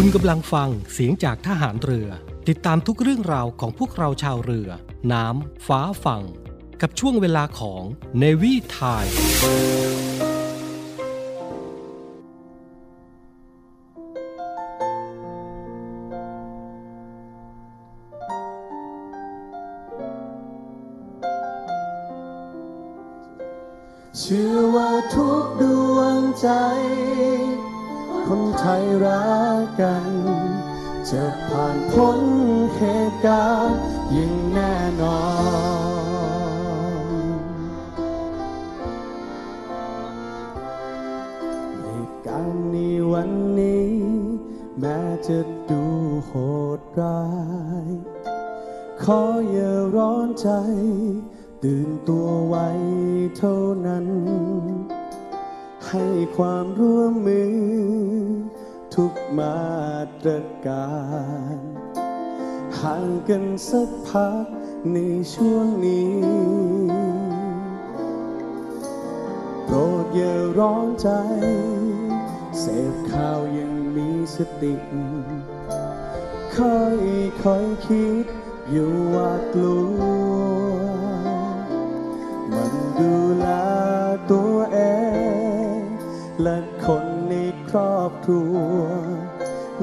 [0.00, 2.08] คุณกำลังฟังเสียงจากทหารเรือ
[2.48, 4.68] ติดตามทุกเรื่องราวของพวกเราชาวเรือ
[5.12, 6.22] น้ำ ฟ้าฝั่ง
[6.80, 7.82] กับช่วงเวลาของ
[8.22, 9.14] Navy Time
[24.18, 25.62] เชื่อว่าทุกด
[25.94, 26.48] วงใจ
[28.32, 29.26] คนไทยรั
[29.58, 30.06] กกัน
[31.10, 32.20] จะผ่านพ้น
[32.76, 33.78] เหตุการณ์
[34.14, 35.20] ยิ่งแน่นอ
[36.98, 37.38] น
[41.84, 42.76] เหตุการณ์ใน
[43.12, 43.92] วันนี้
[44.80, 45.38] แม้จะ
[45.70, 45.82] ดู
[46.26, 46.32] โห
[46.78, 47.24] ดร้า
[47.86, 47.88] ย
[49.02, 50.48] ขออย่าร้อนใจ
[51.62, 52.68] ตื่นตัวไว้
[53.36, 54.06] เท่านั้น
[55.92, 56.06] ให้
[56.36, 57.54] ความร่วมมือ
[58.94, 60.32] ทุกมาตร
[60.66, 60.88] กา
[61.54, 61.56] ร
[62.80, 64.46] ห่างกันสักพัก
[64.92, 64.98] ใน
[65.34, 66.12] ช่วงนี้
[69.64, 71.08] โปรดอย่าร้อนใจ
[72.58, 74.74] เสพข่าวยังมีสติ
[76.56, 76.98] ค่อย
[77.42, 78.24] ค่อยคิด
[78.70, 80.00] อยู่ว่ากลัว
[82.52, 83.46] มันดูแล
[84.30, 85.07] ตัวเอง
[86.42, 87.34] และคนใน
[87.70, 88.56] ครอบครัว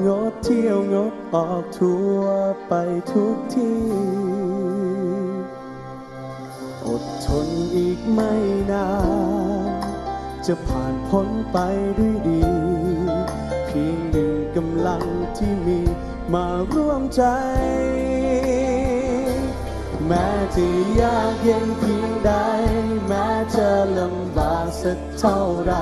[0.06, 2.72] งดเที่ยวงดออกทัวร์ไป
[3.12, 3.80] ทุกที่
[6.86, 8.32] อดทนอีกไม่
[8.70, 8.88] นา
[9.68, 9.70] น
[10.46, 11.58] จะผ่านพ้นไป
[11.98, 12.42] ด้วยดี
[13.66, 15.02] เพียงหนึ่งกำลัง
[15.36, 15.80] ที่มี
[16.34, 17.22] มาร่วมใจ
[20.54, 20.66] จะ
[21.00, 22.32] ยากเย็นเพียงใด
[23.06, 25.72] แม้จะลำบากสักเท่าไร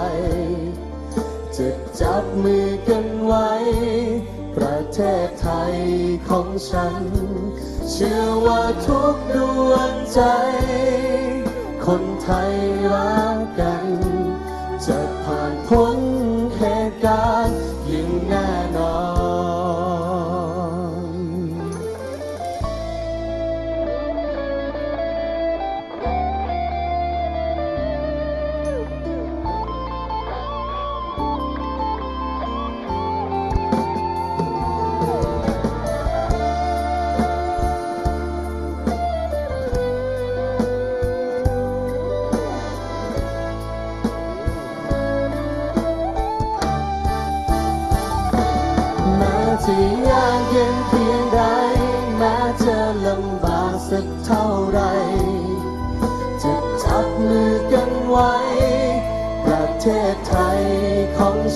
[1.56, 1.68] จะ
[2.00, 3.50] จับมือกันไว้
[4.56, 5.76] ประเทศไทย
[6.28, 7.04] ของฉัน
[7.90, 9.36] เชื่อว่าทุกด
[9.70, 10.20] วงใจ
[11.84, 12.52] คนไทย
[12.92, 13.86] รักกัน
[14.86, 15.98] จะผ่านพ้น
[16.56, 17.58] เหตุการณ์
[17.90, 18.63] ยิ่งแน่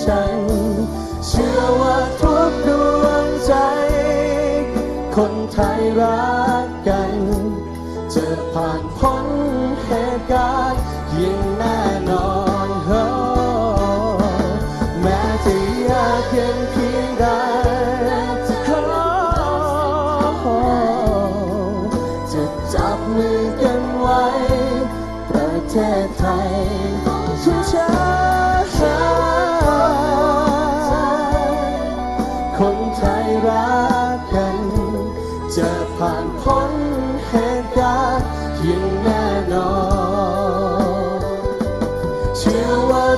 [0.09, 0.41] ฉัน
[1.27, 2.69] เชื่อว่าทุกด
[3.03, 3.53] วงใจ
[5.15, 6.29] คนไทยรั
[6.65, 7.13] กกัน
[8.13, 9.25] จะผ่านพ้น
[9.83, 10.81] เหตุการณ์
[11.17, 12.38] ยิ่งแน่นอน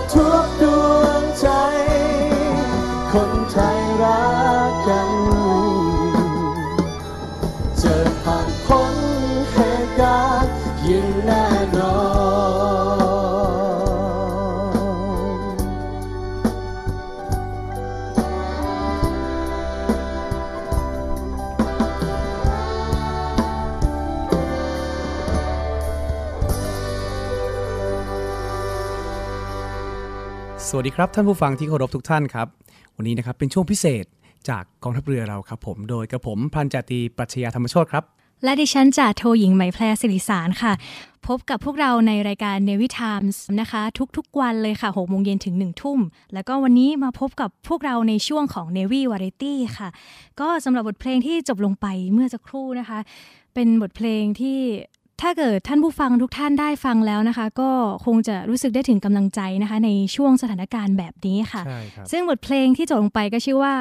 [0.09, 0.70] อว่
[30.81, 32.47] วัสดีครับ ท่านผู้ฟังที่เคารพทุกท่านครับ
[32.95, 34.05] วันนี้นะครับเป็นช่วงพิเศษ
[34.49, 38.03] จากกองทัพเรือเราครับผมโดยกระผมพันจาตีปรัชญาธรรมโชตครับ
[38.43, 40.73] และดิฉันจ่าโทหญิงไหมแพรสิริสารค่ะ
[41.27, 43.81] พบกับพวกเราในรายการ Navy Times นะคะ
[44.17, 45.99] ทุกๆวันเลยค่ะ6โมงเย็นถึง 1 ทุ่ม
[46.33, 49.89] แล้วก็วันนี้มาพบกับพวกเราในช่วงของ Navy Variety ค่ะ
[50.39, 52.99] ก็สำหรับบทเพลงที่จบลงไปเมื่อสักครู่นะคะ
[53.53, 54.59] เป็นบทเพลงที่
[55.21, 57.69] ถ้าเกิดท่านผู้ฟังทุกท่านได้ฟังแล้วนะคะ ก็
[58.05, 63.75] คงจะรู้สึกได้ถึงกำลังใจนะคะ ในช่วงสถานการณ์แบบนี้ค่ะใช่ครับซึ่งบทเพลงที่จบลงไปก็ชื่อว่า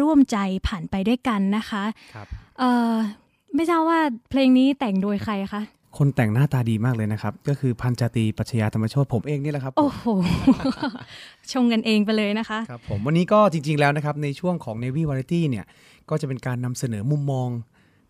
[0.00, 1.82] ร่วมใจผ่านไปด้วยกันนะคะ
[2.14, 2.26] ครับ
[2.58, 2.94] เอ่อ
[3.54, 3.98] ไม่ทราบว่า
[4.30, 5.62] เพลงนี้แต่งโดยใครคะ
[5.98, 10.04] คนแต่งหน้าตาดีมากเลยนะครับ ก็คือพันจาตรีปรัชญาธรรมโชตผมเองนี่แหละครับ โอ้โห
[11.52, 15.64] ชงกันเองไปเลยนะคะครับผมวันนี้ก็จริง ๆ แล้วนะครับ ในช่วงของ Navy Variety เนี่ย
[16.10, 17.48] ก็จะเป็นการนำเสนอมุมมอง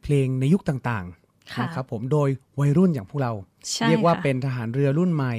[0.03, 1.26] เพลงในยุคต่างๆค่ะ
[1.63, 2.29] นะครับผมโดย
[2.61, 3.33] วัยรุ่นอย่างพวกเรา
[3.73, 5.35] ใช่เรียกว่าค่ะเป็นทหารเรือรุ่นใหม่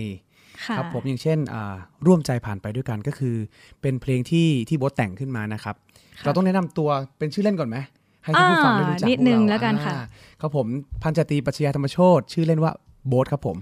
[0.65, 1.75] ค่ะครับผมอย่างเช่นอ่า
[2.05, 3.35] ร่วมใจผ่านไปด้วยกันก็คือ
[3.81, 5.75] เป็นเพลงที่ที่โบทแต่งขึ้นมานะครับ
[6.19, 7.77] ค่ะเราต้องแนะนำตัวเป็นชื่อเล่นก่อนไหม
[8.23, 10.03] ให้ท่านผู้ฟังได้รู้จักอ่านิดพวกนึงเราแล้วกันค่ะอ่า
[10.41, 10.67] ครับผม
[11.03, 12.71] พันจาตรีปรัชญาธรรมโชตชื่อเล่นว่า
[13.07, 13.57] โบทครับผม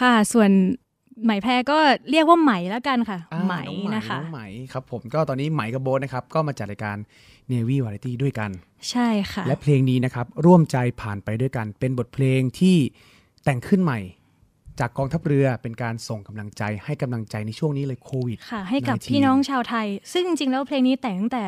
[0.00, 0.50] ค่ะส่วน
[1.24, 1.78] ไหมแพรก็
[2.10, 4.40] เรียกว่าไหมแล้วกันค่ะอ่าไหมน้องนะคะน้องไหม
[4.72, 6.96] ครับผมก็ตอนนี้ไหมกับโบทนะครับ ก็มาจัดรายการ
[7.52, 8.50] Navy Variety ด้วยกัน
[8.90, 12.76] ใช่ค่ะ และเพลงนี้นะครับ ร่วมใจผ่านไปด้วยกัน เป็นบทเพลงที่
[13.44, 14.00] แต่งขึ้นใหม่
[14.80, 21.44] จากกองทัพเรือเป็นการส่งกำลังใจให้กำลังใจในช่วงนี้เลยโควิดค่ะให้กับ19พี่น้องชาวไทย ซึ่งจริงๆแล้วเพลงนี้แต่งตั้งแต่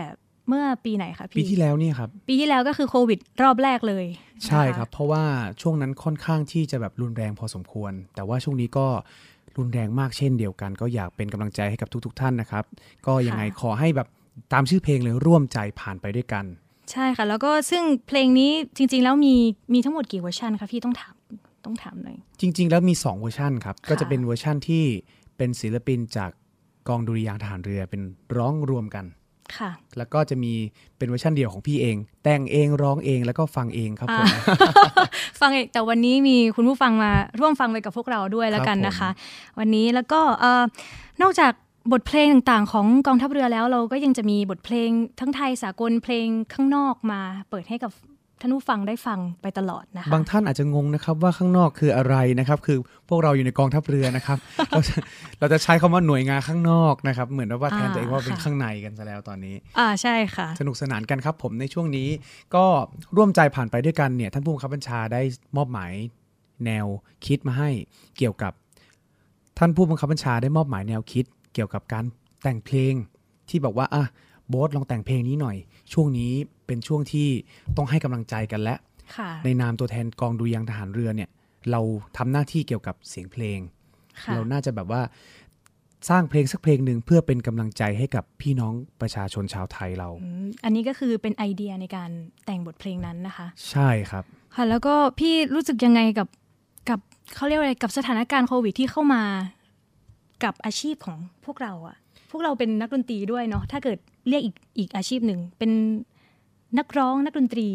[0.49, 4.07] เมื่อปีไหนคะปีพี่ที่แล้วเนี่ยครับ ปีที่แล้วก็คือโควิดรอบแรกเลย
[4.47, 5.25] ใช่นะะครับ เพราะว่า
[5.63, 8.87] ช่วงนั้นค่อนข้างที่จะแบบรุนแรงพอสมควร แต่ว่าช่วงนี้ก็
[9.59, 12.65] รุนแรงมากเช่นเดียวกัน ก็อยากเป็นกำลังใจให้กับทุกๆท่านนะครับ
[13.07, 14.09] ก็ยังไงขอให้แบบ
[14.53, 16.45] ตามชื่อเพลงเลยร่วมใจผ่านไปด้วยกัน
[16.93, 19.35] ใช่ค่ะ แล้วก็ซึ่งเพลงนี้จริง ๆ แล้วมี
[19.75, 21.15] มีทั้งหมดกี่เวอร์ชันคะพี่ต้องถาม
[21.65, 24.85] ต้องถามหน่อยจริง ๆ แล้วมี 2 เวอร์ชันครับค่ะก็จะเป็นเวอร์ชันที่
[25.37, 26.31] เป็นศิลปินจาก
[26.89, 28.03] กองดุริยางค์ทหารเรือเป็น
[28.37, 29.05] ร้องรวมกัน
[29.59, 30.53] ค่ะ แล้วก็จะมี
[30.99, 34.27] เป็นเวอร์ชันเดี่ยวของพี่เอง แต่งเองร้องเองแล้วก็ฟังเองครับผม
[35.41, 39.11] ฟังเองแต่วันนี้มีคุณผู้ฟังมาร่วมฟังไปกับพวกเราด้วยแล้วกันนะคะ
[39.59, 40.63] วันนี้แล้วก็เอ่อ
[41.23, 41.53] นอกจาก
[41.93, 44.91] บทเพลงต่างๆ ของกองทัพเรือแล้วเราก็ยังจะมีบทเพลง
[45.21, 47.21] ทั้งไทยสากลเพลงข้างนอกมา
[47.51, 47.91] เปิดให้กับ
[48.43, 52.79] ท่านผู้ฟังได้ฟังไปตลอดนะคะบางท่านอาจจะงงนะครับว่าข้างนอกคืออะไรนะครับ คือ
[53.09, 54.39] พวกเราอยู่ในกองทัพเรือนะครับ
[54.71, 54.95] เราจะ
[55.39, 62.09] เราจะใช้คำว่าหน่วยงานข้างนอกนะครับ เหมือนว่าแทนตัวเองว่าเป็นข้างในกันซะแล้วตอนนี้ อ่าใช่ค่ะ สนุกสนานกันครับ ผมในช่วงนี้
[62.55, 62.65] ก็
[63.17, 65.23] ร่วมใจผ่านไปด้วยกันเนี่ยท่านผู้บังคับบัญชาได้
[65.57, 65.93] มอบหมาย
[66.67, 66.87] แนว
[67.27, 67.71] คิดมาให้
[68.19, 68.53] เกี่ยวกับ
[69.59, 71.25] ท่านผู้บังคับบัญชาได้มอบหมายแนวคิด
[71.55, 72.05] เกี่ยวกับการ
[72.43, 72.95] แต่งเพลง
[73.49, 74.05] ที่บอกว่าอะ
[74.53, 75.57] โบ๊ทลองแต่งเพลงนี้หน่อย
[75.93, 76.33] ช่วงนี้
[76.67, 77.29] เป็นช่วงที่
[77.77, 78.77] ต้องให้กำลังใจกันและ
[79.17, 81.31] ค่ะในนามตัวแทนกองดุริยางค์ทหารเรือเนี่ย
[81.71, 81.81] เรา
[82.17, 83.59] ทำหน้าที่เกี่ยวกับเสียงเพลง
[84.23, 85.03] ค่ะเราน่าจะแบบว่า
[86.11, 92.11] สร้างเพลงสักเพลงหนึ่งเพื่อเป็นกำลังใจให้กับพี่น้องประชาชนชาวไทยเราอืมอันนี้ก็คือเป็นไอเดียในการ
[92.47, 96.29] แต่งบทเพลงนั้นนะคะ ใช่ครับค่ะแล้วก็พี่รู้สึกยังไงกับ
[96.91, 97.01] กับ
[97.35, 99.23] เขาเรียกว่าอะไรกับสถานการณ์โควิดที่เข้ามา
[100.45, 101.97] กับอาชีพของพวกเราอะ
[102.31, 105.71] พวกเราเป็นนักดนตรีด้วยเนาะถ้าเกิด เรียกอีกอีกอาชีพหนึ่ง เป็น
[106.79, 107.69] นักร้องนักดนตรี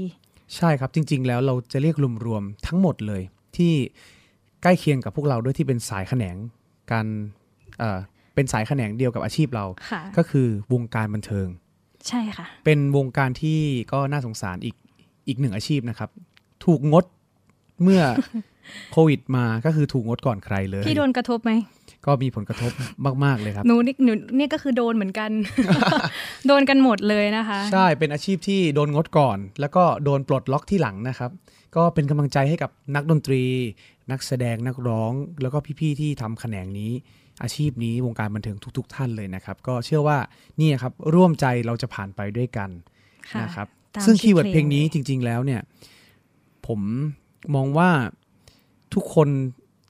[0.55, 1.95] ใช่ครับจริง ๆ แล้วเราจะเรียก
[2.25, 3.21] รวมๆทั้งหมดเลย
[3.57, 3.73] ที่
[4.63, 6.35] ใกล้เคียงกับพวกเราด้วยที่เป็นสายแขนง
[6.91, 7.05] การ
[7.79, 7.99] เอ่อ
[8.35, 11.47] เป็นสายแขนงเดียวกับอาชีพเราค่ะก็คือวงการบันเทิง
[12.07, 13.59] ใช่ค่ะ เป็นวงการที่
[13.93, 14.75] ก็น่าสงสารอีก
[15.27, 16.09] อีกหนึ่งอาชีพนะครับ
[16.65, 17.05] ถูกงด
[17.83, 18.01] เมื่อ
[18.91, 21.51] โควิดมาก็คือถูกงดก่อนใครเลย พี่โดนกระทบไหม
[22.07, 22.71] ก็มีผลกระทบ
[23.23, 25.31] มาก ๆ เลยครับหนูนี่หนูเนี่ยก็คือโดนเหมือนกัน
[26.47, 31.31] โดนกันหมดเลยนะคะ ใช่เป็นอาชีพที่โดนงดก่อน แล้วก็โดนปลดล็อกที่หลังนะครับ
[31.75, 33.43] ก็เป็นกำลังใจให้กับนักดนตรี
[34.11, 35.11] นักแสดงนักร้อง
[35.41, 36.91] แล้วก็พี่ ๆ ที่ทำแขนงนี้
[37.43, 40.17] อาชีพนี้วงการบันเทิงทุก ๆ ท่านเลยนะครับ ก็เชื่อว่า
[40.59, 42.69] นี่ครับร่วมใจเราจะผ่านไปด้วยกัน
[43.29, 45.61] ค่ะนะครับตามซึ่งชื่อ keyword เพลงนี้เลยจริง ๆ แล้วเนี่ย
[46.67, 46.79] ผม
[47.55, 47.89] มองว่า
[48.93, 49.27] ทุกคน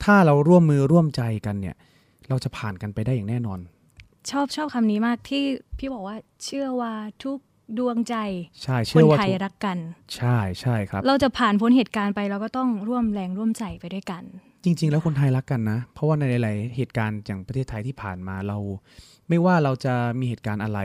[0.04, 1.76] ถ้าเราร่วมมือร่วมใจกันเนี่ย
[2.30, 3.60] เราจะผ่านกันไปได้อย่างแน่นอน
[4.30, 5.44] ชอบชอบคำนี้มากที่
[5.78, 6.16] พี่บอกว่า
[6.46, 6.94] เชื่อว่า
[7.24, 7.38] ทุก
[7.78, 8.16] ดวงใจ
[8.64, 9.78] ใช่ค่ะเชื่อว่าไทยทุกรักกัน
[10.16, 14.24] ใช่ใช่ครับ เราจะผ่านพ้นเหตุการณ์ไปเราก็ต้องร่วมแรงร่วมใจไปด้วยกัน
[14.64, 18.58] จริง ๆ แล้วคนไทยรักกันนะ เพราะว่าในหลาย ๆ เหตุการณ์อย่างประเทศไทยที่ผ่านมาเรา
[19.30, 20.80] ไม่ว่าเราจะมีเหตุการณ์อะไร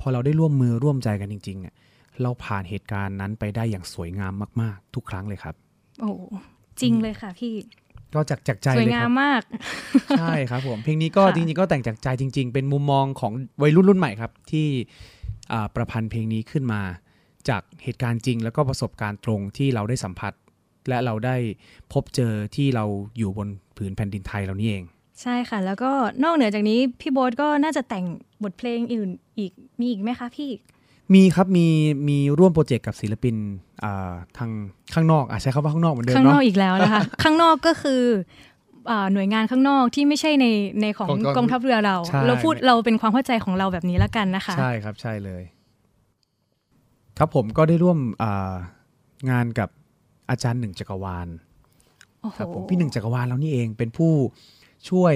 [0.00, 1.74] พอเราได้ร่วมมือร่วมใจกันจริงๆอะ
[2.22, 5.54] เราผ่านเหตุการณ์นั้นไปได้อย่างสวยงามมาก ๆ ทุกครั้งเลยครับ
[6.00, 6.10] โอ้
[6.80, 7.52] จริงเลยค่ะพี่
[8.14, 9.42] ก็จากจากใจสวยเลยงาคมรับมาก
[10.18, 14.66] ใช่ครับผม เพลงนี้ก็ค่ะจริงๆก็แต่งจากใจจริง ๆ เป็นมุมมองของวัยรุ่นรุ่นใหม่ครับ ที่
[15.52, 16.80] อ่าประพันธ์เพลงนี้ขึ้นมา
[17.48, 20.32] จากเหตุการณ์จริง แล้วก็ประสบการณ์ตรงที่เราได้สัมผัส
[20.88, 21.36] และเราได้
[21.92, 22.84] พบเจอที่เรา
[23.18, 24.84] อยู่บนผืนแผ่นดินไทยเรานี่เอง
[25.22, 25.92] ใช่ค่ะ แล้วก็
[26.24, 28.04] นอกเหนือจากนี้พี่โบ๊ทก็น่าจะแต่ง
[28.42, 30.50] บทเพลงอื่นอีกมีอีกไหมคะพี่
[31.14, 31.66] มีครับมี
[32.08, 33.36] มีร่วมโปรเจกต์กับศิลปิน
[33.84, 34.50] อ่าทาง
[34.94, 38.02] ข้างนอกอะใช้คำว่าข้างนอกเหมือนเดิมข้างนเนาะอกอีกแล้วนะคะ ข้างนอกก็คือ
[38.90, 40.46] อ่าหน่วยงานข้างนอกที่ไม่ใช่ใน
[40.80, 45.42] ในของของกองกองทัพเรือเราใช่เราพูดเราเป็นความเข้าใจของเราแบบนี้แล้วกันนะคะ ใช่ครับใช่เลย
[47.18, 48.54] ครับผมก็ได้ร่วมอ่า
[49.30, 49.68] งานกับ
[50.30, 51.28] อาจารย์หนึ่งจักรวาล
[52.20, 54.12] โอ้โหครับผมพี่หนึ่งจักรวาลเรานี่เองเป็นผู้
[54.90, 55.14] ช่วย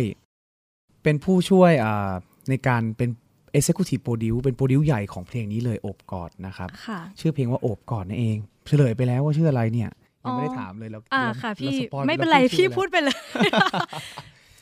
[1.02, 2.12] เป็นผู้ช่วยอ่า
[2.48, 3.10] ในการเป็น
[3.58, 8.36] Executive Produce เป็นโปรดิวใหญ่ของเพลงนี้เลยโอบกอดนะครับค่ะชื่อเพลงว่าโอบกอดนั่นเอง
[8.66, 9.90] เฉลยไปแล้วว่าชื่ออะไรเนี่ย
[10.22, 13.16] ยังไม่ได้ถามเลยแล้วอ่าเราค่ะเราพี่สปอยไม่เป็นไราพี่ชื่อพูดไปเลย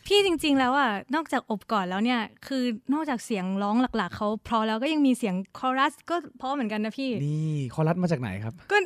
[0.06, 8.76] พี่จริง ๆ แล้วอะนอกจากอบกอดแล้วเนี่ย คือนอกจากเสียงร้องหลัก ๆเขาเพราะแล้วก็ยังมีเสียงคอรัสก็เพราะเหมือนกันนะพี่ นี่คอรัสมาจากไหนครับ ก็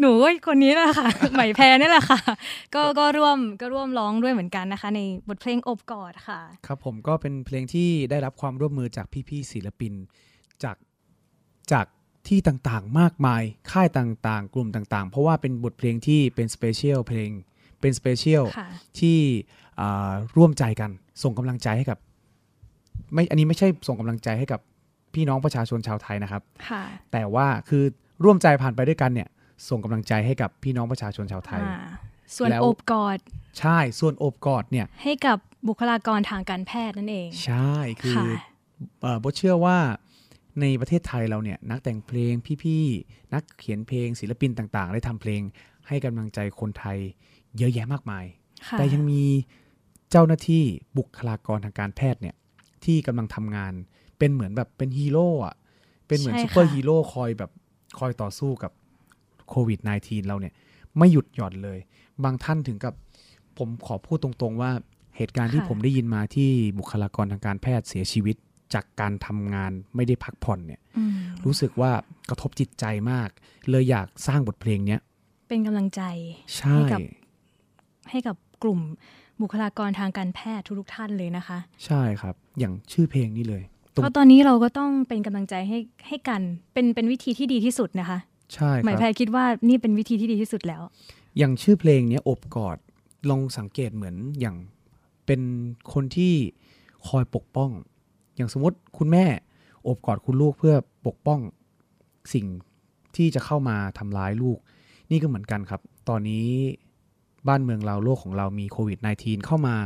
[0.00, 2.20] หนูก็คนนี้แหละค่ะ ใหม่แพรนี่แหละค่ะ
[2.74, 9.92] ก็ก็ร่วมก็ร่วมร้องด้วยเหมือนกันนะคะ ในบทเพลงอบกอดค่ะ ครับผมก็เป็นเพลงที่ได้รับความร่วมมือจากพี่ๆศิลปิน
[10.64, 10.76] จาก
[11.72, 11.86] จาก
[12.28, 17.30] ที่ต่างๆ มากมาย ค่ายต่างๆ กลุ่มต่างๆ เพราะว่าเป็นบทเพลงที่เป็น special เพลง
[17.80, 18.68] เป็น special ค่ะ
[19.00, 19.18] ที่
[19.69, 19.69] อ่า
[20.36, 20.90] ร่วมใจกัน
[21.22, 21.98] ส่งกำลังใจให้กับ
[23.14, 24.60] ไม่อันนี้ไม่ใช่ส่งกำลังใจให้กับ
[25.14, 26.82] พี่น้องประชาชนชาวไทยนะครับค่ะ
[27.12, 27.84] แต่ว่าคือ
[28.24, 29.28] ร่วมใจผ่านไปด้วยกันเนี่ย
[29.68, 31.78] ส่งกำลังใจให้กับพี่น้องประชาชนชาวไทยอ่า
[32.36, 33.18] ส่วนแล้วโอบกอด
[33.58, 37.72] ใช่ส่วนโอบกอดเนี่ย ให้กับบุคลากรทางการแพทย์นั่นเอง ใช่
[38.02, 38.24] คือค่ะ
[39.00, 39.78] เอ่อโบ๊ทเชื่อว่า
[40.60, 42.32] ในประเทศไทยเราเนี่ยนักแต่งเพลง
[42.62, 45.40] พี่ๆนักเขียนเพลงศิลปินต่างๆ ได้ทำเพลง
[45.88, 46.98] ให้กำลังใจคนไทย
[47.58, 48.24] เยอะแยะมากมาย
[48.68, 49.22] ค่ะแต่ยังมี
[50.10, 50.64] เจ้าหน้าที่
[50.98, 52.36] บุคลากรทางการแพทย์เนี่ย
[52.84, 53.72] ที่กำลังทำงาน
[54.18, 55.54] เป็นเหมือนแบบเป็นฮีโร่อะ
[56.06, 57.50] เป็นเหมือนใช่ซูเปอร์ค่ะฮีโร่คอยแบบ
[57.98, 58.72] คอยต่อสู้กับ
[59.48, 60.54] โควิด -19 เราเนี่ย
[60.98, 61.78] ไม่หยุดหย่อนเลย
[62.24, 62.94] บางท่านถึงกับ
[63.58, 64.70] ผมขอพูดตรงๆว่า
[65.16, 68.36] เหตุการณ์ที่ผมได้ยินมาที่บุคลากรทางการแพทย์เสียชีวิต
[68.74, 71.12] จากการทำงานไม่ได้พักผ่อนเนี่ยอืม
[71.44, 71.90] รู้สึกว่า
[72.28, 73.28] กระทบจิตใจมาก
[73.70, 75.00] เลยอยากสร้างบทเพลงเนี้ย
[75.48, 76.02] เป็นกำลังใจ
[76.56, 77.00] ใช่ให้กับ
[78.10, 78.80] ให้กับกลุ่ม
[79.40, 83.62] บุคลากรทางการแพทย์ทุกๆท่านเลยนะคะ ใช่ครับ อย่างชื่อเพลงนี้เลย
[83.94, 86.42] ตรงเพราะตอนนี้เราก็ต้องเป็นกำลังใจให้ให้กัน
[86.72, 88.18] เป็นเป็นวิธีที่ดีที่สุดนะคะ
[88.54, 90.82] ใช่คหมายรับแพรคิดว่านี่เป็นวิธีที่ดีที่สุดแล้ว
[91.38, 92.78] อย่างชื่อเพลงเนี้ยอบกอด
[93.30, 94.56] ลองสังเกตเหมือนอย่าง
[95.26, 95.40] เป็น
[95.92, 96.34] คนที่
[97.08, 97.70] คอยปกป้อง
[98.36, 99.24] อย่างสมมติคุณแม่
[99.88, 100.74] อบกอดคุณลูกเพื่อ
[101.06, 101.40] ปกป้อง
[102.34, 102.46] สิ่ง
[103.16, 104.58] ที่จะเข้ามาทำร้ายลูก
[105.10, 106.48] นี่ก็เหมือนกันครับ ตอนนี้
[107.48, 109.76] บ้านเมืองเราโลกของเรามีโควิด -19 เข้ามา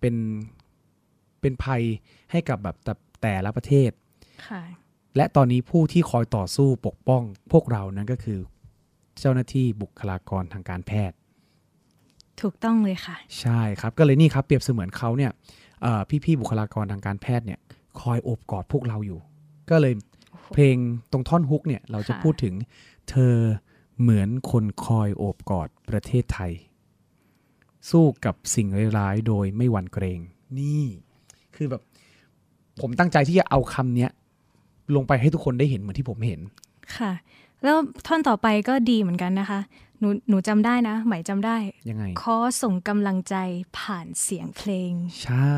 [0.00, 0.14] เป็น
[1.40, 1.82] เป็นภัย
[2.30, 3.90] ให้กับแบบแต่แต่ละประเทศ
[4.48, 4.62] ค่ะ
[5.16, 8.38] และตอนนี้ผู้ที่คอยต่อสู้ปกป้องพวกเรานั้นก็คือ
[9.20, 11.16] เจ้าหน้าที่บุคลากรทางการแพทย์
[12.40, 15.32] ถูกต้องเลยค่ะ ใช่ครับก็เลยนี่ครับเปรียบเสมือนเขาเนี่ย
[15.82, 17.58] เอ่อพี่ๆบุคลากรทางการแพทย์เนี่ย
[18.00, 19.20] คอยโอบกอดพวกเราอยู่
[19.70, 19.94] ก็เลย
[20.52, 20.76] เพลง
[21.12, 22.54] ตรงท่อนฮุกเนี่ยเราจะค่ะพูดถึง
[23.10, 23.34] เธอ
[24.00, 26.52] เหมือนคนคอยโอบกอดประเทศไทย
[27.90, 28.66] สู้กับสิ่ง
[28.98, 30.20] ร้ายๆโดยไม่หวั่นเกรง
[30.58, 30.84] นี่
[31.54, 31.82] คือแบบ
[32.80, 34.10] ผมตั้งใจที่จะเอาคำเนี้ย
[34.94, 36.40] ลงไปให้ทุกคนได้เห็นเหมือนที่ผมเห็น
[36.96, 37.12] ค่ะ
[37.62, 37.76] แล้ว
[38.06, 39.60] ท่อนต่อไปก็ดีเหมือนกันนะคะ
[39.98, 41.56] หนูหนูจำได้นะไหมจำได้
[41.88, 43.36] ยังไงขอส่งกำลังใจ
[43.78, 44.92] ผ่านเสียงเพลง
[45.24, 45.56] ใช่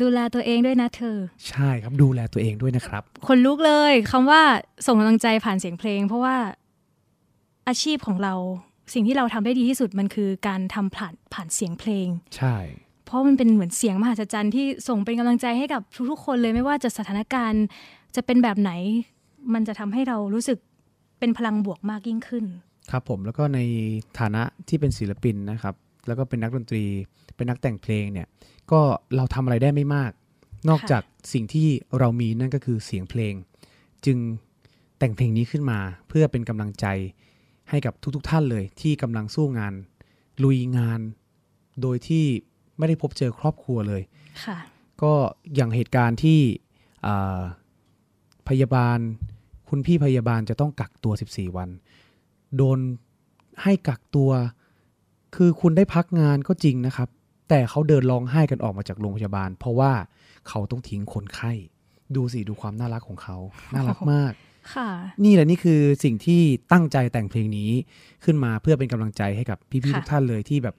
[0.00, 1.18] ดูแลตัวเองด้วยนะเธอ
[1.48, 4.42] ใช่ครับดูแลตัวเองด้วยนะครับ คนลุกเลยคำว่า
[4.86, 6.36] ส่งกำลังใจผ่านเสียงเพลง เพราะว่า
[7.68, 8.34] อาชีพของเรา
[8.92, 12.56] สิ่งที่เราทำได้ดีที่สุดมันคือการทำผ่านผ่านเสียงเพลง ใช่
[13.04, 17.64] เพราะมันเป็นเหมือนเสียงมหัศจรรย์ที่ส่งเป็นกำลังใจให้กับทุกๆคนเลยไม่ว่าจะสถานการณ์
[18.16, 18.70] จะเป็นแบบไหน
[19.54, 20.58] มันจะทำให้เรารู้สึก
[21.18, 22.44] เป็นพลังบวกมากยิ่งขึ้น
[22.90, 23.60] ครับผมแล้วก็ใน
[24.18, 25.74] ฐานะที่เป็นศิลปินนะครับ
[26.06, 26.84] แล้วก็เป็นนักดนตรี
[27.36, 28.28] เป็นนักแต่งเพลงเนี่ย
[28.72, 28.80] ก็
[29.16, 30.12] เราทำอะไรได้ไม่มาก
[30.68, 31.02] นอกค่ะจาก
[31.32, 33.34] สิ่งที่เรามีนั่นก็คือเสียงเพลง
[34.04, 34.18] จึง
[34.98, 35.78] แต่งเพลงนี้ขึ้นมา
[36.08, 36.86] เพื่อเป็นกำลังใจ
[37.70, 39.74] ให้กับทุกๆทท่านเลยที่กำลังสู้งาน
[40.44, 41.00] ลุยงาน
[41.82, 42.24] โดยที่
[42.78, 44.02] ไม่ได้พบเจอครอบครัวเลย
[44.44, 44.58] ค่ะ
[45.02, 45.12] ก็
[45.54, 46.40] อย่างเหตุการณ์ที่
[47.06, 47.40] อ่า
[48.48, 48.98] พยาบาล
[49.68, 51.68] คุณพี่พยาบาลจะต้องกักตัว 14 วัน
[52.56, 52.78] โดน
[53.62, 54.30] ให้กักตัว
[55.36, 57.08] คือคุณได้พักงานก็จริงนะครับ
[57.48, 59.92] แต่เขาเดินร้องไห้กันออกมาจากโรงพยาบาล เพราะว่า
[60.48, 61.52] เขาต้องทิ้งคนไข้
[62.16, 63.36] ดูสิ ดูความน่ารักของเขา
[63.74, 64.32] น่ารักมาก
[64.74, 64.88] ค่ะ
[65.24, 66.42] นี่แหละนี่คือสิ่งที่
[66.72, 67.70] ตั้งใจแต่งเพลงนี้
[68.24, 70.76] ขึ้นมาเพื่อเป็นกำลังใจให้กับพี่ๆค่ะทุกท่านเลยที่แบบ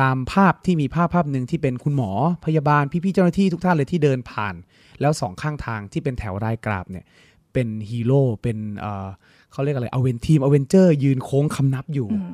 [0.00, 2.10] ตามภาพที่มีภาพภาพหนึ่งที่เป็นคุณหมอ
[2.46, 4.54] พยาบาลพี่ๆเจ้าหน้าที่ทุกท่านเลยที่เดินผ่าน
[5.00, 7.04] แล้วสองข้างทางที่เป็นแถวรายกราบเนี่ย
[7.52, 9.08] เป็นฮีโร่เป็นเอ่อ
[9.52, 12.32] เขาเรียกอะไรอเวนทีมอเวนเจอร์ ยืนโค้งคำนับอยู่อืม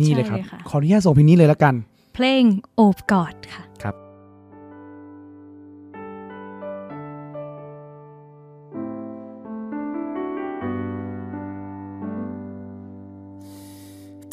[0.00, 1.74] นี่เลยครับใช่ะขออนุญาตส่งเพลงนี้เลยละกัน
[2.14, 2.42] เพลง
[2.74, 3.94] โอบกอดค่ะครับ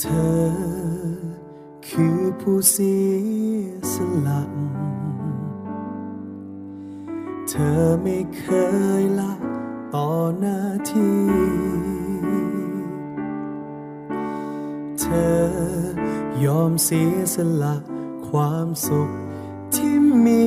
[0.01, 0.07] เธ
[0.39, 0.51] อ
[1.87, 2.97] คือผู้เสี
[3.63, 3.95] ยส
[4.27, 4.41] ละ
[7.49, 8.43] เธอไม่เค
[9.01, 9.33] ยละ
[9.93, 10.59] ต่อหน้า
[10.91, 11.25] ที่
[14.99, 15.43] เธอ
[16.45, 17.75] ยอมเสียสละ
[18.29, 19.09] ความสุข
[19.75, 20.45] ที่มี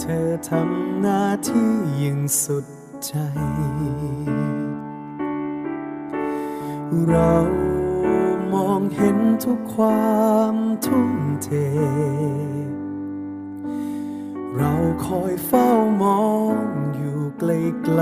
[0.00, 2.66] เธอทำหน้าที่อยิ่างสุด
[3.06, 3.12] ใจ
[7.08, 7.32] เรา
[8.52, 10.22] มองเห็นทุกควา
[10.54, 10.56] ม
[10.86, 11.12] ทุ่ม
[11.44, 11.48] เท
[14.56, 14.72] เรา
[15.06, 15.68] คอยเฝ้า
[16.02, 18.00] มองอยู่ไกล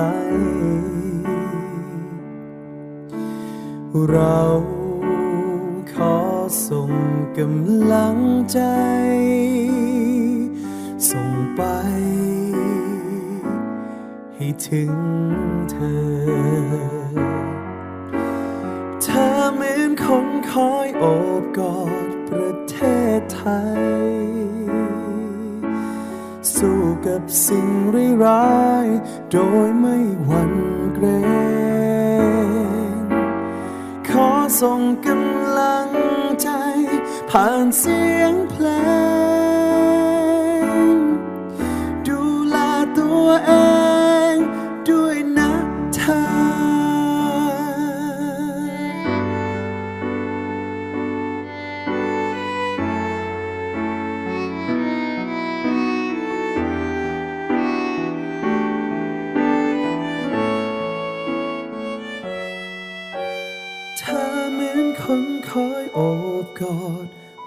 [3.96, 4.40] ๆเรา
[5.92, 6.16] ขอ
[6.68, 6.92] ส่ง
[7.38, 8.18] กำลัง
[8.52, 8.60] ใจ
[11.10, 11.62] ส่งไป
[14.34, 14.92] ให้ถึง
[15.70, 16.90] เธอ
[20.52, 21.04] คอยโอ
[21.40, 22.76] บกอดประเท
[23.18, 23.42] ศไท
[23.76, 23.90] ย
[26.54, 27.68] สู้กับสิ่ง
[28.24, 28.86] ร้าย
[29.30, 30.54] โดยไม่หวั่น
[30.94, 31.06] เกร
[32.24, 33.04] ง
[34.08, 34.28] ขอ
[34.60, 35.88] ส่งกำลัง
[36.42, 36.48] ใจ
[37.30, 38.66] ผ่านเสียงเพล
[40.94, 40.96] ง
[42.06, 42.56] ดูแล
[42.98, 43.79] ตัวเอง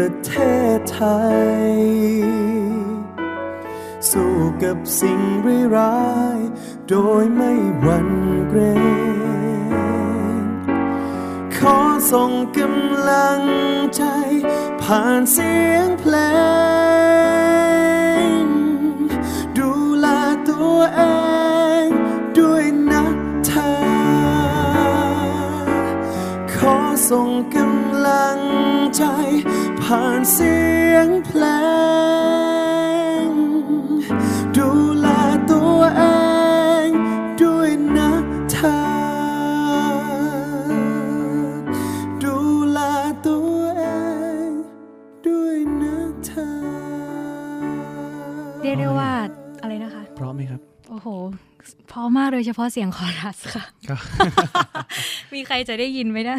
[0.00, 0.34] ประเท
[0.76, 1.02] ศไท
[1.68, 1.74] ย
[4.10, 5.20] สู้กับสิ่ง
[5.76, 6.38] ร้าย
[6.88, 8.08] โดยไม่หวั่น
[8.48, 8.60] เกร
[10.40, 10.44] ง
[11.56, 11.78] ขอ
[12.12, 13.42] ส่งกำลัง
[13.96, 14.02] ใจ
[14.82, 16.14] ผ่านเสียงเพล
[18.34, 18.42] ง
[19.58, 20.06] ดูแล
[20.48, 21.02] ตัวเอ
[21.84, 21.86] ง
[22.38, 23.04] ด้วยนะ
[23.46, 23.72] เธอ
[26.54, 26.76] ขอ
[27.10, 28.38] ส่งกำลัง
[28.96, 29.04] ใจ
[29.86, 30.56] ผ่านเสี
[30.92, 31.42] ยงเพล
[32.24, 32.25] ง
[52.36, 53.96] ดยเฉพาะเสียงคอรัสค่ะก็
[55.34, 56.38] มีใครจะได้ยินไหมนะ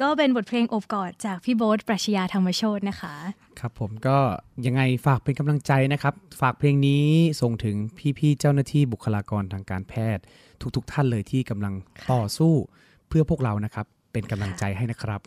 [0.00, 3.14] ก็เป็นบทเพลงโอบกอดจากพี่โบ๊ทปรัชญาธรรมโชตนะคะ
[3.60, 4.18] ครับผมก็
[4.66, 7.04] ยังไงฝากเป็นกำลังใจนะครับ ฝากเพลงนี้
[7.40, 7.76] ส่งถึง
[8.18, 10.22] พี่ๆเจ้าหน้าที่บุคลากรทางการแพทย์
[10.76, 11.74] ทุกๆ ท่านเลยที่กำลัง
[12.12, 12.52] ต่อสู้
[13.08, 15.20] เพื่อพวกเรานะครับ เป็นกำลังใจให้นะครับ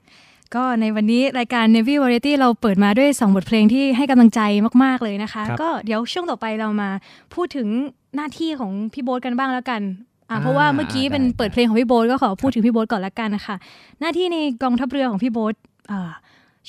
[0.55, 4.41] ก็ในวันนี้รายการ Navy Variety เราเปิดมาด้วย 2 บทเพลงที่ให้กำลังใจ
[4.83, 6.89] มากๆเลยนะคะครับก็เดี๋ยวช่วงต่อไปเรามา
[7.33, 7.67] พูดถึง
[8.15, 9.81] หน้าที่ของพี่โบ๊ทกันบ้างแล้วกัน
[10.29, 13.55] อะอ่าเพราะว่าเมื่อกี้เป็นได้เปิดเพลงของพี่โบ๊ทก็ขอพูดถึงพี่โบ๊ทก่อนละกันนะคะ
[13.99, 15.55] หน้าที่ในกองทัพเรือของพี่โบ๊ท
[15.91, 16.11] อ่า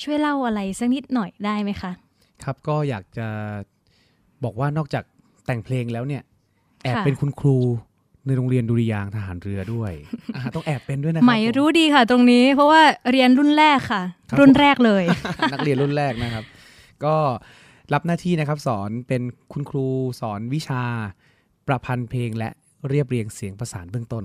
[0.01, 1.91] ช่วยเล่าอะไรสักนิดหน่อยได้ไหมคะ
[2.43, 3.27] ครับก็อยากจะ
[4.43, 5.03] บอกว่านอกจาก
[5.45, 6.23] แต่งเพลงแล้วเนี่ย
[6.83, 7.57] แอบค่ะเป็นคุณครู
[8.27, 9.91] ในโรงเรียนดุริยางค์ทหารเรือด้วย
[10.35, 15.03] อ่าต้องแอบเป็นด้วยนะครัไหมผมรู้ดีค่ะ ตรงนี้เพราะว่าเรียนรุ่นแรกค่ะครับรุ่นแรกเลย
[15.51, 16.43] นักเรียนรุ่นแรกนะครับ
[17.05, 17.15] ก็
[17.93, 19.21] รับหน้าที่นะครับสอนเป็น
[19.53, 19.87] คุณครู
[20.21, 20.83] สอนวิชา
[21.67, 22.49] ประพันธ์เพลงและ
[22.89, 24.23] เรียบเรียงเสียงประสานเบื้องต้น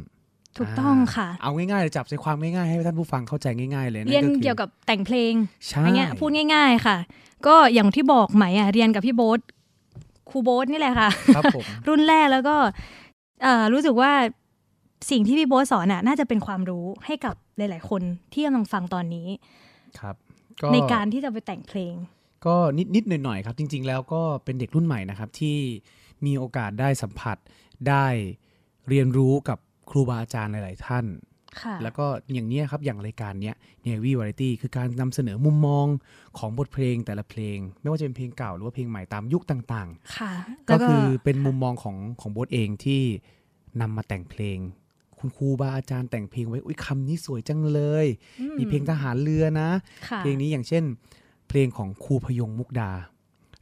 [0.58, 5.32] ถูกต้องค่ะ เอาง่ายๆเลยจับใจความง่ายๆให้ท่านผู้ฟังเข้าใจง่ายๆ เลยนั่เรียนนก็คือเกี่ยวกับแต่งเพลง
[5.68, 6.96] ใช่อย่างเงี้ยพูดง่าย ๆค่ะ
[7.46, 9.40] ก็อย่างที่บอกไหมอะเรียนกับพี่โบ๊ท
[10.30, 12.70] ครูโบ๊ทนี่แหละค่ะครับผมรุ่นแรกแล้วก็เอ่อ
[13.72, 14.12] รู้สึกว่า
[15.10, 18.02] สิ่งที่พี่โบ๊ทสอนน่ะน่าจะเป็นความรู้ให้กับหลาย ๆ คน
[18.32, 19.28] ที่กำลังฟังตอนนี้
[20.00, 20.16] ครับ
[20.72, 21.94] ในการที่จะไปแต่งเพลง
[22.46, 22.56] ก็
[22.94, 25.58] นิดๆหน่อยๆครับ จริง ๆ แล้วก็เป็นเด็กรุ่นใหม่นะครับ ที่
[26.26, 27.36] มีโอกาสได้สัมผัส
[27.88, 28.06] ได้
[28.88, 29.58] เรียนรู้กับ
[29.90, 31.31] ครูบาอาจารย์หลาย ๆ ท่านค่ะ
[31.82, 33.54] แล้วก็อย่างเนี้ยครับอย่างรายการเนี้ย
[33.86, 35.86] Navy Variety คือการนำเสนอมุมมอง
[36.38, 43.02] ของบทเพลงแต่ละเพลง ไม่ว่าจะเป็นเพลงเก่าหรือว่าเพลงใหม่ตามยุคต่างค่ะๆแล้ก็วคือเป็นมุมมองของของโบทเองที่
[43.80, 44.58] นำมาแต่งเพลง
[45.18, 48.06] คุณครูบาอาจารย์แต่งเพลงไว้อุ้ยคำนี้สวยจังเลย
[48.40, 49.70] อืมีเพลงทหารเรือนะ
[50.08, 50.84] ค่ะเพลงนี้อย่างเช่น
[51.48, 52.90] เพลงของครูพยงมุกดา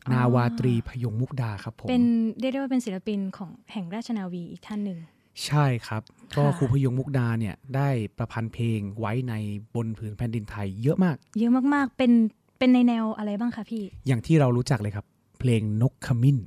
[0.07, 2.05] อ๋อนาวาตรีพยงมุกดาครับผมเป็น
[2.41, 4.99] เรียกได้ว่าเป็นศิลปินของแห่งราชนาวีอีกท่านหนึ่ง
[5.47, 6.03] ใช่ครับ
[6.37, 7.89] ก็ค่ะครูพยงมุกดาเนี่ยได้
[8.19, 9.35] ประพันธ์เพลงไว้ใน
[9.75, 12.13] บนผืนแผ่นดินไทยเยอะมาก เยอะมากๆ เป็น
[12.59, 15.07] เป็นในแนวอะไรบ้างคะพี่ อย่างที่เรารู้จักเลยครับ
[15.41, 16.39] เพลงนกขมิ้น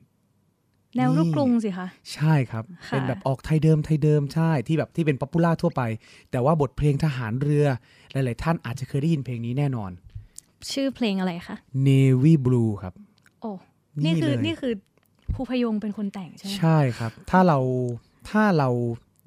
[0.97, 5.81] แนวลูกกรุงสิคะ ใช่ครับค่ะเป็นแบบออกไทยเดิมไทยเดิมใช่ที่แบบที่เป็น popular ทั่วไป
[6.31, 7.65] แต่ว่าบทเพลงทหารเรือ
[8.11, 9.91] หลาย ๆ ท่านอาจจะเคยได้ยินเพลงนี้แน่นอน
[10.71, 11.55] ชื่อเพลงอะไรคะ
[11.87, 12.93] Navy Blue ครับ
[13.41, 13.51] โอ้
[14.05, 14.73] นี่คือเลยนี่คือ
[15.35, 17.59] ครูพยงเป็นคนแต่งใช่ไหมใช่ครับ ถ้าเรา
[18.29, 18.69] ถ้าเรา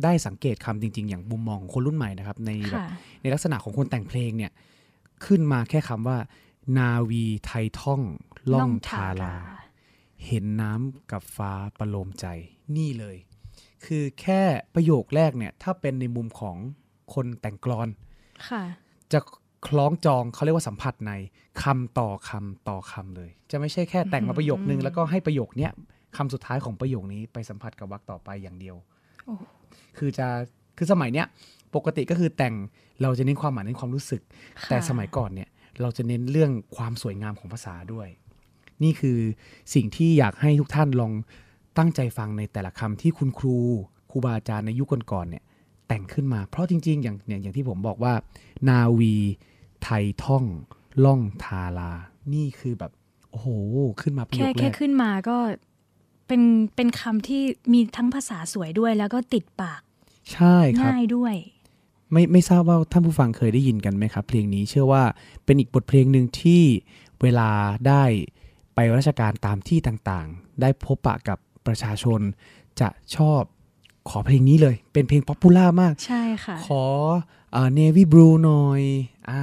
[0.05, 2.89] ได้สังเกตคำจริง ๆ อย่างมุมมองของคนรุ่นใหม่นะครับในแบบค่ะ
[3.23, 4.53] ในลักษณะของคนแต่งเพลงเนี่ย
[5.25, 6.19] ขึ้นมาแค่คำว่า
[6.79, 8.03] นาวีไทยท่อง
[8.53, 9.35] ล่องทารา
[10.27, 12.27] เห็นน้ำกับฟ้าประโลมใจ
[12.77, 13.17] นี่เลย
[13.85, 14.43] คือแค่
[14.75, 16.57] ประโยคแรกเนี่ยถ้าเป็นในมุมของ
[17.15, 17.89] คนแต่งกลอน
[18.49, 18.63] ค่ะ
[19.13, 19.21] จะ
[19.67, 21.13] คล้องจองเขาเรียกว่าสัมผัสใน
[21.63, 25.73] คำต่อคำต่อคำเลย จะไม่ใช่แค่แต่งมาประโยคนึงอืมแล้วก็ให้ประโยคเนี้ย
[26.17, 28.77] คำสุดท้ายของประโยคนี้ไปสัมผัสกับวรรคต่อไปอย่างเดียว
[29.25, 29.35] โอ้
[29.99, 30.27] คือจะ
[30.77, 31.27] คือสมัยเนี้ย
[31.75, 32.55] ปกติก็คือแต่ง
[33.03, 34.23] เราจะเน้นความหมายเน้นความรู้สึก
[34.63, 35.49] ค่ะแต่สมัยก่อนเนี่ย
[35.81, 38.09] เราจะเน้นเรื่องความสวยงามของภาษาด้วย
[38.83, 39.19] นี่คือ
[39.75, 41.13] สิ่งที่อยากให้ทุกท่านลอง
[41.79, 43.57] ตั้งใจฟังในแต่ละคำที่คุณครู
[44.11, 45.45] ครูบาอาจารย์ในยุคก่อนๆเนี่ย
[45.89, 48.15] แต่งขึ้นมาเพราะจริง ๆ อย่างเนี่ยอย่างที่ผมบอกว่า
[48.69, 49.15] นาวี
[49.83, 50.45] ไทยท่อง
[51.05, 51.93] ล่องทารา
[52.35, 52.93] นี่คือแบบ
[53.31, 53.49] โอ้โห
[54.03, 55.37] ขึ้นมาประโยแค่คแรแค่กขึ้นมาก็
[56.27, 56.43] เป็น
[56.77, 59.81] เป็นคำที่มีทั้งภาษาสวยด้วย แล้วก็ติดปาก
[60.33, 61.35] ใช่ครับง่ายด้วย
[62.13, 65.05] ไม่ไม่ทราบว่าท่านผู้ฟังเคยได้ยินกันไหมครับ เพลงนี้เชื่อว่า
[65.45, 66.63] เป็นอีกบทเพลงหนึ่งที่
[67.23, 67.51] เวลา
[67.89, 68.05] ได้
[68.75, 72.21] ไปราชการตามที่ต่างๆ ได้พบปะกับประชาชน
[72.81, 73.43] จะชอบ
[74.09, 76.85] ขอเพลงนี้เลย เป็นเพลง popular มาก ใช่ค่ะ ขอ
[77.75, 78.83] เนวีบลูหน่อย
[79.31, 79.43] อ่า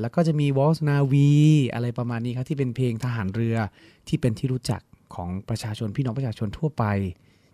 [0.00, 1.30] แล้วก็จะมีวอลซ์นาวี
[1.74, 3.56] อะไรประมาณนี้ครับ ที่เป็นเพลงทหารเรือ
[4.08, 4.80] ที่เป็นที่รู้จัก
[5.14, 6.84] ของประชาชนพี่น้องประชาชนทั่วไป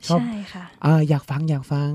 [0.07, 1.91] ชอบใช่ค่ะอ่าอยากฟังอยากฟัง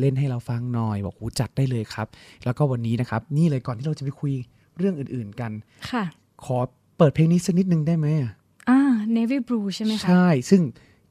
[0.00, 2.06] เล่นให้เราฟังหน่อยบอกโหจัดได้เลยครับ
[2.44, 4.32] แล้วก็วันนี้นะครับ นี่เลยก่อนที่เราจะไปคุย
[4.78, 5.52] เรื่องอื่นๆกัน
[5.90, 6.04] ค่ะ
[6.44, 6.58] ขอ
[6.98, 8.32] เปิดเพลงนี้สักนิดนึงได้ไหมอะ
[8.68, 8.80] อ่า
[9.16, 10.62] navy blue ใช่ไหมคะ ใช่ ซึ่ง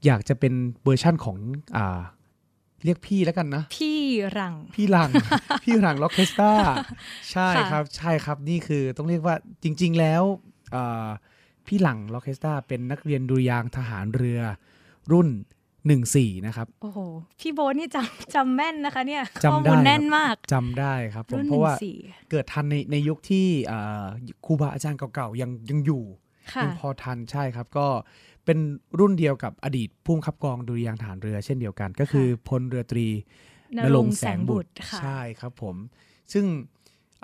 [0.05, 0.53] อยากจะเป็น
[0.83, 1.37] เวอร์ชั่นของ
[1.77, 1.99] อ่า
[2.85, 3.99] เรียกพี่แล้วกันนะ พี่
[4.37, 5.11] รัง พี่หลัง
[5.63, 6.51] พี่หลังล็อกเคสตา
[7.31, 10.23] ใช่ค่ะครับ ใช่ครับ นี่คือต้องเรียกว่าจริง ๆ แล้ว
[10.75, 11.07] อ่า
[11.67, 14.39] พี่หลังล็อกเคสตาเป็นนักเรียนดุริยางค์ทหารเรือ
[15.11, 15.29] รุ่น
[15.87, 16.99] 14นะครับ โอ้โห
[17.39, 21.97] พี่โบ๊ทนี่จำจำแม่นนะคะเนี่ยจำข้อได้มูลครับแน่นมากจำได้ครับผมรุ่นเพหนึ่ราะงว่าสี่
[22.31, 24.05] เกิดทันในในยุคที่อ่า
[24.45, 26.03] ครูบาอาจารย์เก่าๆยังยังอยู่
[26.53, 27.87] ค่ะยังพอทันใช่ครับก็
[28.45, 28.57] เป็น
[28.99, 33.07] รุ่นเดียวกับอดีตผู้บังคับกองดุริยางค์ทหารเรือเช่นเดียวกัน ก็คือพลเรือตรี
[33.77, 35.75] นณรรงงค์ค์แสแสงงบุบุตตรรค่ะใช่ครับผม
[36.33, 36.45] ซึ่ง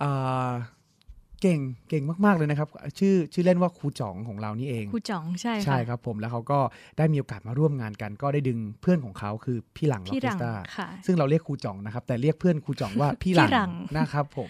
[0.02, 0.50] อ่า
[1.42, 6.60] เก่งเก่งมาก ๆ เลยนะครับ ชื่อชื่อเล่นว่าครูจ๋องของเรานี่เองครูจ่องใช่ค่ะใช่ครับผมแล้วเขาก็
[6.98, 14.50] ได้มีโอกาสมาร่วมงานกัน ก็ได้ดึงเพื่อนของเขาคือพี่หลังล็อกพี่เครัสงตาค่ะซึ่งเราเรียกครูจ่องนะครับ แต่เรียกเพื่อนครูจ่องว่าพี่หลัพี่หลังนะครับผม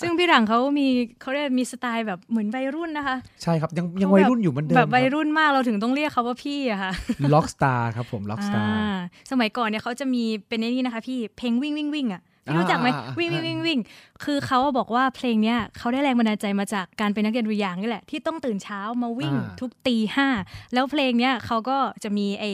[0.00, 0.86] ซึ่งพี่รังเขามี
[1.20, 6.92] เขาเรียกมีสไตล์แบบเหมือนวัยรุ่นนะคะ ใช่ครับยังยังเขาแบบวัยรุ่นอยู่เหมือนเดิมแบบวัยรุ่นมากเราถึงต้องเรียกเขาว่าพี่อะค่ะ
[7.34, 8.96] ร็อกสตาร์ครับผมร็อกสตาร์อ่า
[9.30, 13.78] สมัยก่อนเนี่ยเขาจะมีเป็นไอ้นี่นะคะพี่เพลงวิ่งวิ่งวิ่งอะพี่รู้จักไหมอ่าอ่าอ่าวิ่งวิ่งวิ่งวิ่ง
[14.24, 20.28] คือเขาบอกว่าเพลงเนี้ยเขาได้แรงบันดาลใจมาจากการเป็นนักเรียนดุริยางค์นี่แหละที่ต้องตื่นเช้ามาวิ่งอ่าทุกตีห้า
[20.74, 22.44] แล้วเพลงเนี้ยเขาก็จะมีไอ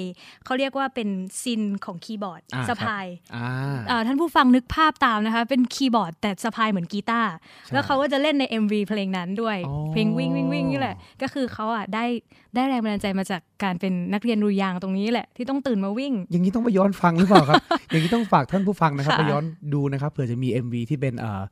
[0.45, 1.09] เขาเรียกว่าเป็น
[1.43, 3.49] synth ของคีย์บอร์ดอ่าสะพายอ่า
[3.91, 7.31] อ่าท่านผู้ฟังนึกภาพตามนะคะ เป็นคีย์บอร์ดแต่สะพายเหมือนกีตาร์
[7.67, 12.05] ใช่แล้วเขาก็จะเล่นใน MV เพลงนั้นด้วยอ๋อเพลงวิ่งวิ่งวิ่งนี่แหละ ก็คือเขาอะได้
[12.55, 21.43] ได้แรงบันดาลใจมาจากการเป็นนักเรียนดุริยางค์ตรงนี้แหละที่ต้องตื่นมาวิ่ง อย่างนี้ต้องไปย้อนฟังหรือเปล่าครับ อย่างนี้ต้องฝากท่านผู้ฟังนะครับค่ะไปย้อนดูนะครับเผื่อจะมี MV ที่เป็นเอ่อ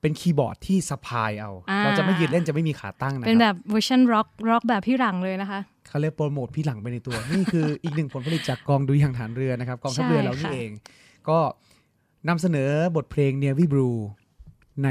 [0.00, 10.70] เป็นคีย์บอร์ดที่สะพายเอาอ่าเราจะไม่ยืนเล่นจะไม่มีขาตั้งนะเป็นคแบรับบเวอร์ชันร็อกร็อกแบบพี่หลังเลยนะคะเขาเรียกโปรโมทพี่หลังไปในตัว นี่คืออีกหนึ่งผลผลิตจากกองดุริยางค์ทหารเรือนะครับกองทัพเรือใช่เรานี่ค่ะเอง
[11.28, 11.38] ก็
[12.28, 13.98] นำเสนอบทเพลง Navy Blue
[14.84, 14.88] ใน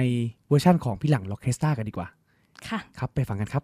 [0.49, 2.07] เวอร์ชั่นของพี่หลังร็อกสตาร์กันดีกว่า
[2.67, 3.63] ค่ะ ครับไปฟังกันครับ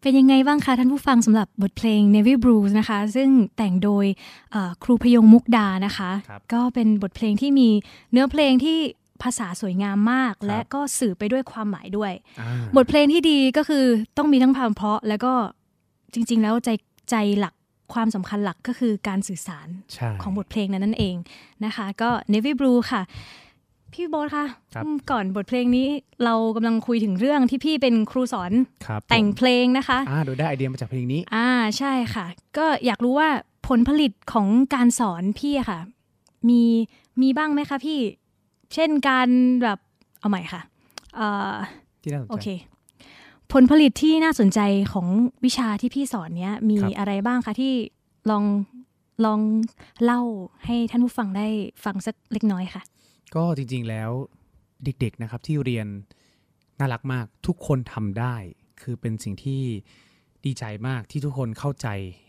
[0.00, 4.06] เป็นยังไงบ้างคะท่านผู้ฟังสำหรับบทเพลง Navy Blues นะคะ ซึ่งแต่งโดย
[4.52, 7.68] เอ่อครูพยงมุกดานะคะครับก็เป็นบทเพลงที่มี
[8.12, 8.78] เนื้อเพลงที่
[9.22, 13.84] ภาษาสวยงามมากครับและก็สื่อไปด้วยความหมายด้วยอ่าบทเพลงที่ดีก็คือ
[14.18, 15.32] ต้องมีทั้งความเพราะ แล้วก็
[16.14, 16.68] จริง ๆ แล้วใจ
[17.10, 17.54] ใจหลัก
[17.94, 21.16] ความสำคัญหลักก็คือการสื่อสารใช่ของบทเพลงนั้นนั่นเอง
[21.64, 23.02] นะคะ ก็ Navy Blue ค่ะ
[23.92, 25.88] พี่โบ๊ทคะครับอืมก่อนบทเพลงนี้
[26.24, 28.52] เรากำลังคุยถึงเรื่องที่พี่เป็นครูสอน
[28.86, 33.28] ครับแต่งผมเพลงนะคะอ่าโดยได้ไอเดียมาจากเพลงนี้ อ่าใช่ค่ะ ก็อยากรู้ว่า
[33.68, 35.80] ผลผลิตของการสอนพี่อะค่ะ
[36.48, 36.62] มี
[37.22, 37.98] มีบ้างไหมคะพี่
[38.74, 39.28] เช่นการ
[39.62, 39.78] แบบ
[40.20, 40.62] เอาใหม่ค่ะ
[41.14, 41.54] เอ่อ
[42.02, 42.48] ที่น่าสนโอใจเค
[43.52, 44.60] ผลผลิตที่น่าสนใจ
[44.92, 45.06] ของ
[45.44, 47.72] วิชาที่พี่สอนเนี้ยมีครับอะไรบ้างคะที่
[48.30, 48.44] ลอง
[49.24, 49.40] ลอง
[50.04, 50.20] เล่า
[50.64, 51.46] ให้ท่านผู้ฟังได้
[51.84, 52.82] ฟังสักเล็กน้อยค่ะ
[53.34, 54.10] ก็จริงๆแล้ว
[54.84, 55.86] เด็กๆนะครับที่เรียน
[56.78, 58.34] น่ารักมากทุกคนทำได้
[58.82, 59.62] คือเป็นสิ่งที่
[60.44, 61.88] ดีใจมากที่ทุกคนเข้าใจ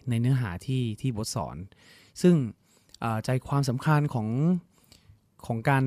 [0.10, 1.56] ในเนื้อหาที่ที่บทสอน
[2.22, 2.36] ซึ่ง
[3.00, 4.28] เอ่อใจความสำคัญของ
[5.46, 5.84] ของการ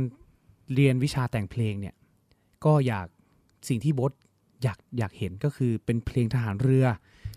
[0.75, 1.95] เรียนวิชาแต่งเพลงเนี่ย
[2.65, 3.07] ก็อยาก
[3.69, 4.13] สิ่งที่บท
[4.63, 6.87] อยากอยากเห็นก็คือเป็นเพลงทหารเรือ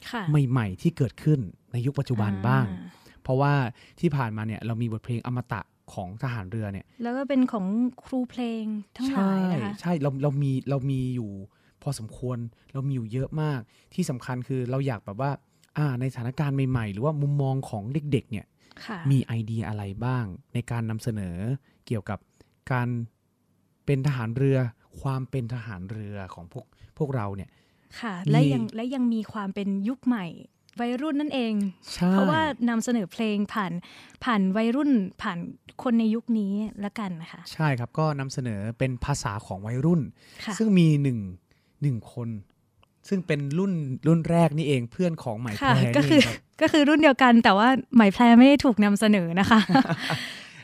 [0.09, 1.39] ค่ะใหม่ๆที่เกิดขึ้น
[1.71, 2.87] ในยุคปัจจุบันบ้างอ่
[3.23, 3.53] เพราะว่า
[3.99, 5.61] ที่ผ่านมาเนี่ยเรามีบทเพลงอมตะ
[5.93, 7.65] ของทหารเรือเนี่ย แล้วก็เป็นของ
[8.03, 8.63] ครูเพลง
[8.97, 11.31] ทั้งหลายนะคะใช่เราเรามีเรามีอยู่
[11.83, 12.37] พอสมควร
[12.73, 13.59] เรามีอยู่เยอะมาก
[13.93, 15.31] ที่สำคัญคือเราอยากแบบว่า
[15.77, 18.45] อ่าในสถานการณ์ใหม่ๆ หรือว่ามุมมองของเด็กๆเนี่ย
[18.85, 21.37] ค่ะมีไอเดียอะไรบ้างในการนำเสนอ
[21.85, 22.19] เกี่ยวกับ
[22.71, 22.89] การ
[23.89, 24.58] เป็นทหารเรือ
[25.02, 26.65] ความเป็นทหารเรือของพวก
[26.97, 27.49] พวกเราเนี่ย
[28.02, 30.25] ค่ะมีและยังและยังมีความเป็นยุคใหม่
[30.80, 31.54] วัยรุ่นนั่นเอง
[31.93, 33.71] ใช่เพราะว่านำเสนอเพลงผ่าน
[34.23, 35.38] ผ่านวัยรุ่นผ่าน
[35.84, 36.52] คนในยุคนี้
[36.86, 40.02] ละกันนะคะใช่ครับก็นำเสนอเป็นภาษาของวัยรุ่น
[40.45, 41.19] ค่ะซึ่งมีหนึ่ง
[41.82, 42.30] หนึ่งคน
[43.10, 43.73] ซึ่งเป็นรุ่น
[44.08, 49.60] รุ่นแรกนี่เองเพื่อนของไหมแพค่ะรก็นี่คืเอองครับก็คือรุ่นเดียวกันแต่ว่าไหมแพรไม่ได้ถูกนำเสนอนะคะ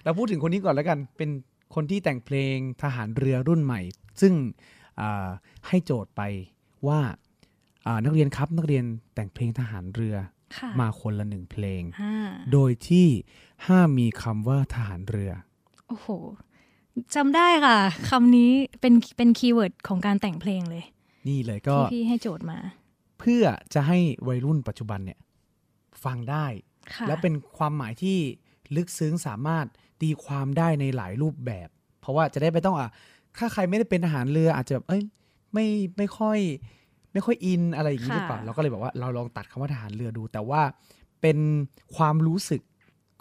[0.04, 1.30] เราพูดถึงคนนี้ก่อนแล้วกันเป็น
[1.76, 3.82] คนที่แต่งเพลงทหารเรือรุ่นใหม่
[4.22, 4.34] ซึ่ง
[5.02, 5.28] อ่า
[5.68, 6.22] ให้โจทย์ไป
[6.88, 7.00] ว่า
[7.88, 8.86] อ่านักเรียนครับนักเรียน
[9.16, 10.16] แต่งเพลงทหารเรือ
[10.58, 12.14] ค่ะมาคนละหนึ่งเพลงอ่า
[12.52, 13.08] โดยที่
[13.68, 15.32] ห้ามมีคำว่าทหารเรือ
[15.88, 16.08] โอ้โห
[17.16, 17.78] จำได้ค่ะ
[18.10, 20.84] คำนี้เป็นเป็น keyword ของการแต่งเพลงเลย
[21.28, 22.60] นี่เลยก็ที่พี่ให้โจทย์มา
[23.20, 25.20] เพื่อจะให้วัยรุ่นปัจจุบันเนี่ย
[26.04, 26.46] ฟังได้
[26.94, 28.18] ค่ะและเป็นความหมายที่
[28.76, 29.66] ลึกซึ้งสามารถ
[30.02, 31.68] ตีความได้ในหลายรูปแบบ
[32.02, 32.90] เพราะว่าจะได้ไม่ต้องอะ
[33.38, 35.04] ถ้าใครไม่ได้เป็นทหารเรืออาจจะแบบเอ้ย
[35.54, 35.66] ไม่
[35.98, 36.40] ไม่ค่อย
[37.14, 40.62] ไม่ค่อยอินอะไรอย่างนี้หรือเปล่าเราก็เลยบอกว่าเราลองตัดคำว่าทหารเรือดู แต่ว่า
[41.22, 41.38] เป็น
[41.96, 42.62] ความรู้สึก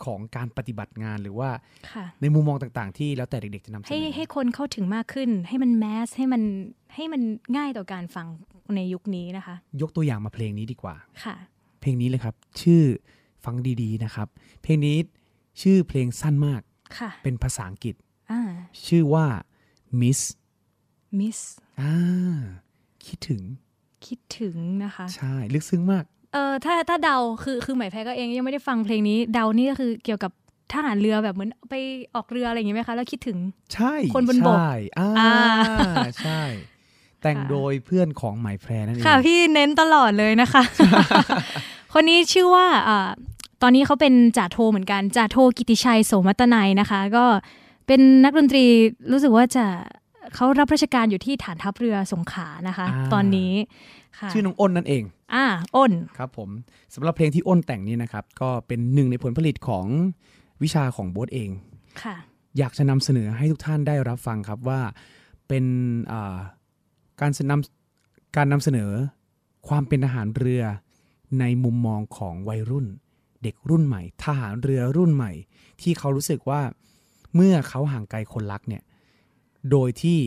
[0.05, 1.51] ของการปฏิบัติงานหรือว่า
[1.91, 6.43] ค่ะในมุมมองต่างๆ ที่แล้วแต่เด็กๆจะนำเสนให้อให้คนเข้าถึงมากขึ้น ให้มันแมสให้มัน
[6.95, 7.23] ให้มัน
[7.57, 8.27] ง่ายต่อการฟัง
[8.77, 11.37] ในยุคนี้นะคะ ยกตัวอย่างมาเพลงนี้ดีกว่าค่ะ
[11.81, 12.83] เพลงนี้เลยครับ ชื่อ
[13.45, 14.29] ฟังดีๆนะครับ
[14.63, 14.97] เพลงนี้
[15.61, 16.63] ชื่อเพลงสั้นมาก
[16.99, 17.95] ค่ะเป็นภาษาอังกฤษ
[18.31, 18.41] อ่า
[18.87, 19.27] ชื่อว่า
[20.01, 20.21] Miss
[21.19, 21.39] มิส
[21.81, 21.95] อ่า
[23.07, 23.43] คิดถึง
[24.07, 30.33] คิดถึงนะคะ ใช่ ลึกซึ้งมาก เออถ้าถ้าเดา คือคือหมายแพ้ก็เองยังไม่ได้ฟังเพลงนี้ เดานี่ก็คือเกี่ยวกับ
[30.73, 31.75] ทหารเรือแบบเหมือนไป
[32.15, 33.39] ออกเรืออะไรอย่างงี้ไหมคะ แล้วคิดถึง
[33.75, 36.43] ใช่ คนบนบก ใช่อ่าอ่าใช่
[37.21, 40.63] แต่งค่ะโดยเพื่อนของไหมแพรนั่นเอง ค่ะ พี่เน้นตลอดเลยนะคะ
[41.93, 43.09] คนนี้ชื่อว่าอ่า
[43.63, 47.25] ตอนนี้เขาเป็นจ่าโทเหมือนกันจ่าโทกิติชัยโสมัตนัยนะคะ ก็
[47.87, 48.65] เป็นนักดนตรี
[49.13, 49.67] รู้สึกว่าจะ
[50.35, 53.53] เขารับราชการอยู่ที่ฐานทัพเรือสงขลานะคะ ตอนนี้
[54.19, 55.03] ค่ะชื่อน้องอ้นนั่นเอง
[55.35, 55.45] อ่า
[55.77, 56.49] อ้นครับผม
[56.95, 59.87] สำหรับเพลงที่อ้นแต่งนี้นะครับ ก็เป็นหนึ่งในผลผลิตของ
[60.63, 61.51] วิชาของโบ๊ทเอง
[62.03, 62.17] ค่ะ
[62.59, 64.81] อยากจะนำเสนอให้ทุกท่านได้รับฟังครับว่า
[65.49, 65.65] เป็น
[66.13, 66.37] อ่า
[67.21, 68.91] การนำการนำเสนอ
[69.69, 70.63] ความเป็นทหารเรือ
[71.41, 75.33] ในมุมมองของวัยรุ่นเด็กรุ่นใหม่ ทหารเรือรุ่นใหม่
[75.83, 76.61] ที่เขารู้สึกว่า
[77.35, 78.83] เมื่อเขาห่างไกลคนรักเนี่ย
[79.71, 80.19] โดยที่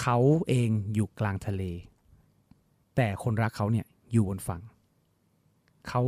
[0.00, 1.62] เขาเองอยู่กลางทะเล
[2.96, 4.62] แต่คนรักเขาเนี่ยอยู่บนฝั่ง
[5.88, 6.02] เขา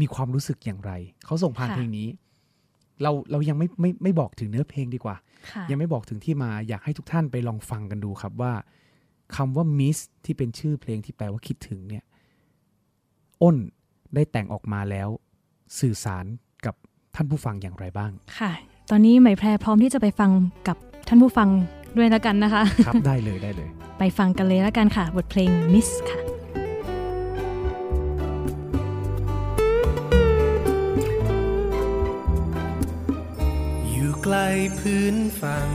[0.00, 0.92] มีความรู้สึกอย่างไร
[1.24, 2.08] เขาส่งผ่านค่ะเพลงนี้
[3.02, 5.16] เราเรายังไม่ไม่ไม่บอกถึงเนื้อเพลงดีกว่า
[5.50, 8.52] ค่ะยังไม่บอกถึงที่มาอยากให้ทุกท่านไปลองฟังกันดูครับว่า
[9.36, 12.04] คำว่า miss ที่เป็นชื่อเพลงที่แปลว่าคิดถึงเนี่ย
[13.42, 13.56] อ้น
[14.14, 15.08] ได้แต่งออกมาแล้ว
[15.80, 16.24] สื่อสาร
[16.66, 16.74] กับ
[17.14, 18.52] ท่านผู้ฟังอย่างไรบ้าง ค่ะ
[18.90, 20.30] ตอนนี้ไหมแพรพร้อมที่จะไปฟัง
[20.68, 20.76] กับ
[21.08, 21.48] ท่านผู้ฟัง
[21.96, 26.20] ด้วยแล้วกันนะคะ ครับได้เลยได้เลย ไปฟังกันเลยแล้วกันค่ะ บทเพลง Miss ค่ะ
[33.90, 35.68] อยู่ใกล้พื้นฝั่ง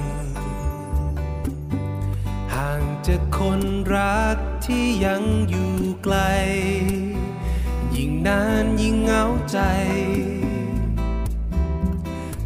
[2.55, 3.61] ห่างจากคน
[3.95, 6.17] รักที่ยังอยู่ไกล
[7.97, 9.59] ยิ่งนานยิ่งเหงาใจ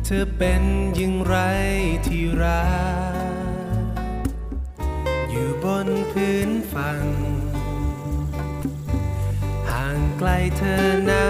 [0.03, 0.63] เธอเป็น
[0.95, 1.35] อย่งไร
[2.05, 2.65] ที่รั
[3.13, 3.85] ก
[5.29, 7.05] อยู่บนพื้นฝั่ง
[9.69, 11.25] ห่างไกลเธอนะ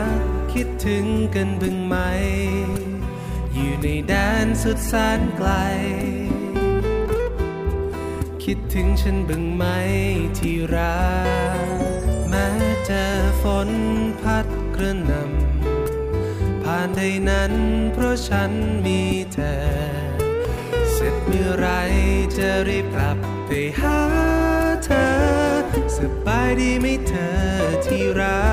[0.54, 1.06] คิดถึง
[1.36, 1.96] กันบ้างไหม
[3.54, 4.14] อยู่ในแด
[4.46, 5.52] นสุดแสนไกล
[8.44, 9.66] คิดถึงฉันบ้างไหม
[10.38, 11.02] ที่รั
[11.80, 11.81] ก
[12.86, 13.70] เจอฝน
[14.22, 17.54] พัดกระหน่ำผ่านใดนั้น
[17.94, 18.52] เพราะฉัน
[18.86, 19.02] มี
[19.34, 19.58] เธอ
[20.92, 21.68] เสร็จเมื่อไร
[22.38, 24.00] จะรีบกลับไปหา
[24.86, 25.10] เธอ
[25.98, 27.36] สบายดีไหมเธอ
[27.86, 28.52] ที่รั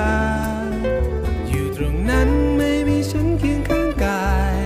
[0.66, 0.70] ก
[1.48, 4.58] อยู่ตรงนั้นไม่มีฉันเคียงข้างกาย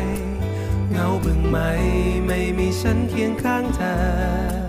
[0.91, 1.59] เหงาบึงไหม
[2.27, 4.62] ไม่มีฉันเคียงข้างเธอ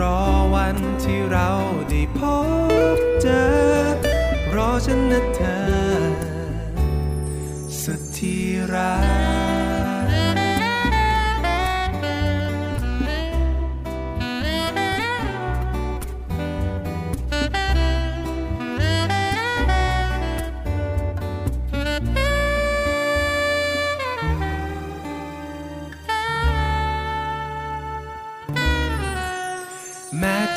[0.00, 0.18] รอ
[0.54, 1.48] วันที่เรา
[1.88, 2.20] ได้พ
[2.96, 3.42] บเจอ
[4.54, 5.62] รอฉันนะเธอ
[7.82, 9.21] สุดที่รัก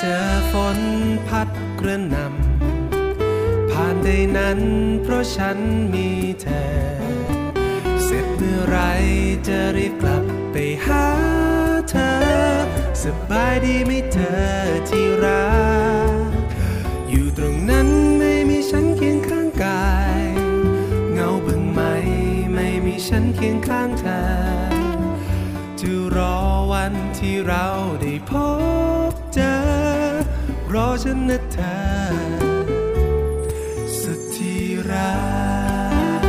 [0.06, 0.80] จอฝน
[1.28, 4.60] พัดกระหน่ำผ่านได้นั้น
[5.04, 5.58] เพราะฉัน
[5.94, 6.10] มี
[6.42, 6.68] เธอ
[8.04, 8.78] เสร็จเมื่อไร
[9.48, 11.06] จะรีบกลับไปหา
[11.90, 12.14] เธอ
[13.04, 14.44] สบายดีไหมเธอ
[14.90, 15.56] ที่รั
[16.10, 16.34] ก
[17.10, 17.88] อยู่ตรงนั้น
[18.20, 19.90] ไม่มีฉันเคียงข้างกา
[20.20, 20.24] ย
[21.14, 21.82] เงาบึงไหม
[22.54, 24.22] ไม่มีฉันเคียงข้างเธอ
[25.80, 26.38] จะรอ
[26.72, 27.66] วันที่เรา
[28.02, 28.32] ได้พ
[29.12, 29.85] บเจอ
[30.76, 31.74] รอฉันนะเธอ
[34.00, 35.14] สุดที่รั
[36.20, 36.24] ก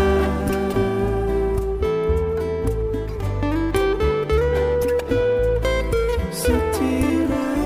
[6.42, 7.00] สุดที่
[7.32, 7.60] รัก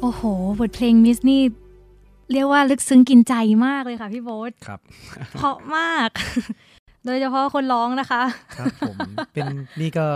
[0.00, 0.22] โอ้โห
[0.58, 1.42] บทเพลงมิสนี่
[2.32, 3.34] เรียกว่าลึกซึ้งกินใจ
[3.66, 4.80] มากเลยค่ะพี่โบ๊ทครับ
[5.36, 6.10] เพราะมาก
[7.06, 8.22] โดยเฉพาะคนร้องนะคะ
[8.58, 8.96] ครับผม
[9.32, 9.46] เป็น
[9.80, 10.06] นี่ก็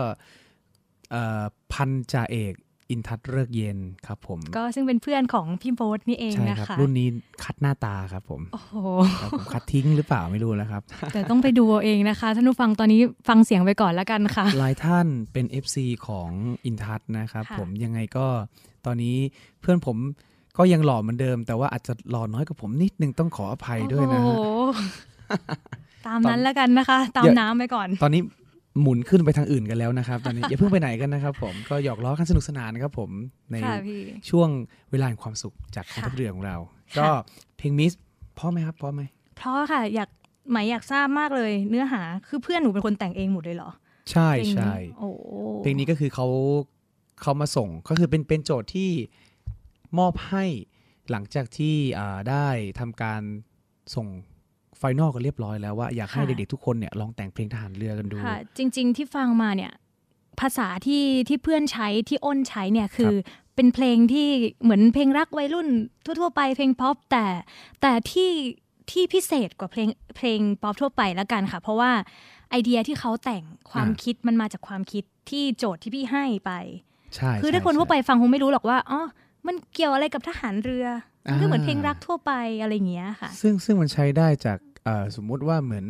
[1.11, 2.55] เอ่อพันจ่าเอก
[2.91, 7.09] อินทัศน์เลิกเย็นครับผม ก็ซึ่งเป็นเพื่อนของพี่โบ๊ทนี่เองใช่นะครับคะ รุ่นนี้
[7.45, 8.77] คัดหน้าตาครับผม โอ้โห
[9.21, 16.31] ครับผมคัดทิ้งหรือเปล่าไม่รู้นะครับ แต่ต้องไปดูเอาเองนะคะท่านผู้ฟังตอนนี้ฟังเสียงไปก่อนแล้วกันค่ะ หลายท่านเป็น FC ของ
[16.65, 18.27] อินทัศน์นะครับค่ะผมยังไงก็
[18.87, 19.17] ตอนนี้
[19.61, 19.97] เพื่อนผม
[20.59, 24.43] ก็ยังหล่อเหมือนเดิม แต่ว่าอาจจะหล่อน้อยกว่าผมนิดนึงต้องขออภัยด้วยนะโอ้ฮะโห
[26.07, 28.23] ตามนั้นแล้วกันนะคะ ตามอย่าน้ำไปก่อน ตอนนี้
[28.81, 33.11] หมุนขึ้นไปทางอื่นกันแล้วนะครับ ตอนนี้อย่าเพิ่งไปไหนกันนะครับ ผมก็หยอกล้อกันสนุกสนานนะครับผม
[33.51, 34.49] ในค่ะพี่ช่วง
[34.91, 37.09] เวลาแห่งความสุขจากกองค่ะทัพเรือของเราค่ะก็
[37.59, 37.93] เพลงมิส
[38.35, 39.03] เพราะไหมครับเพราะไหม
[39.37, 40.11] เพราะค่ะอยาก
[40.51, 43.71] ไหมายอยากทราบมากเลย เนื้อหาคือเพื่อนหนูเป็นคนแต่งเองหมดเลยเหรอ
[44.11, 45.09] ใช่เพลงนี้ใช่โอ้
[45.63, 46.27] เพลงนี้ก็คือเขา
[47.23, 48.91] เขามาส่งก็คือเป็นเป็นโจทย์ที่
[49.99, 50.45] มอบให้
[51.11, 52.47] หลังจากที่อ่าได้
[52.81, 53.23] ทำการ
[53.95, 54.07] ส่ง
[54.79, 59.73] ไฟนอลกันเรียบร้อยแล้วว่าอยากให้เด็กๆทุกคนเนี่ยลองแต่งเพลงทหารเรือกันดูค่ะจริง ๆ ที่ฟังมาเนี่ย
[60.41, 63.15] ภาษาที่ที่เพื่อนใช้ที่อ้นใช้เนี่ยคือ
[63.55, 64.29] เป็นเพลงที่
[64.63, 65.69] เหมือนเพลงรักวัยรุ่น
[66.05, 67.27] ทั่วๆไปเพลงป๊อปแต่
[67.81, 68.31] แต่ที่
[68.91, 71.91] ที่พิเศษกว่าเพลงเพลงป๊อปทั่วไปแล้วกันค่ะ เพราะว่า
[72.51, 76.53] ไอเดียที่เขาแต่งความอ่าคิดมันมาจากความคิดที่โจทย์ที่พี่ให้ไป
[77.15, 79.01] ใช่ คือใช่ถ้าคนทั่วไปใช่ฟังคงไม่รู้หรอกว่าอ๋อ
[79.47, 80.87] มันเกี่ยวอะไรกับทหารเรือ
[81.31, 85.87] มันก็เหมือนเพลงอ่ารัรักทั่วไปอะไรอย่างเงี้ยค่ะ ซึ่งซึ่งมันใช้ได้จากเอ่อสมมุติว่าเหมือน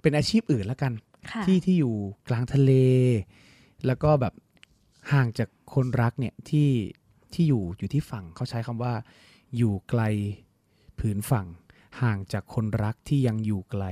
[0.00, 0.92] เป็นอาชีพอื่นแล้วกัน
[1.32, 1.94] ค่ะที่ที่อยู่
[2.28, 2.72] กลางทะเล
[3.86, 4.34] แล้วก็แบบ
[5.12, 6.70] ห่างจากคนรักเนี่ยที่
[7.32, 8.94] ที่อยู่อยู่ที่ฝั่งเขาใช้คำว่า
[9.56, 10.02] อยู่ไกล
[10.98, 11.46] ผืนฝั่ง
[12.00, 13.84] ห่างจากคนรักที่ยังอยู่ไกล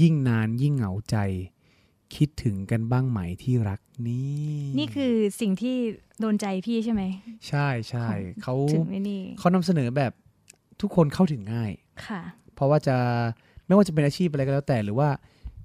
[0.00, 1.16] ยิ่งนานยิ่งเหงาใจ
[2.16, 5.76] คิดถึงกันบ้างไหมที่รักนี่ นี่คือสิ่งที่
[6.20, 7.02] โดนใจพี่ใช่ไหม
[7.48, 10.12] ใช่ใช่ของเขาถึงไอ้นี่เขานำเสนอแบบ
[10.80, 11.72] ทุกคนเข้าถึงง่าย
[12.06, 12.20] ค่ะ
[12.54, 12.96] เพราะว่าจะ
[13.66, 15.08] ไม่ว่าจะเป็นอาชีพอะไรก็แล้วแต่หรือว่า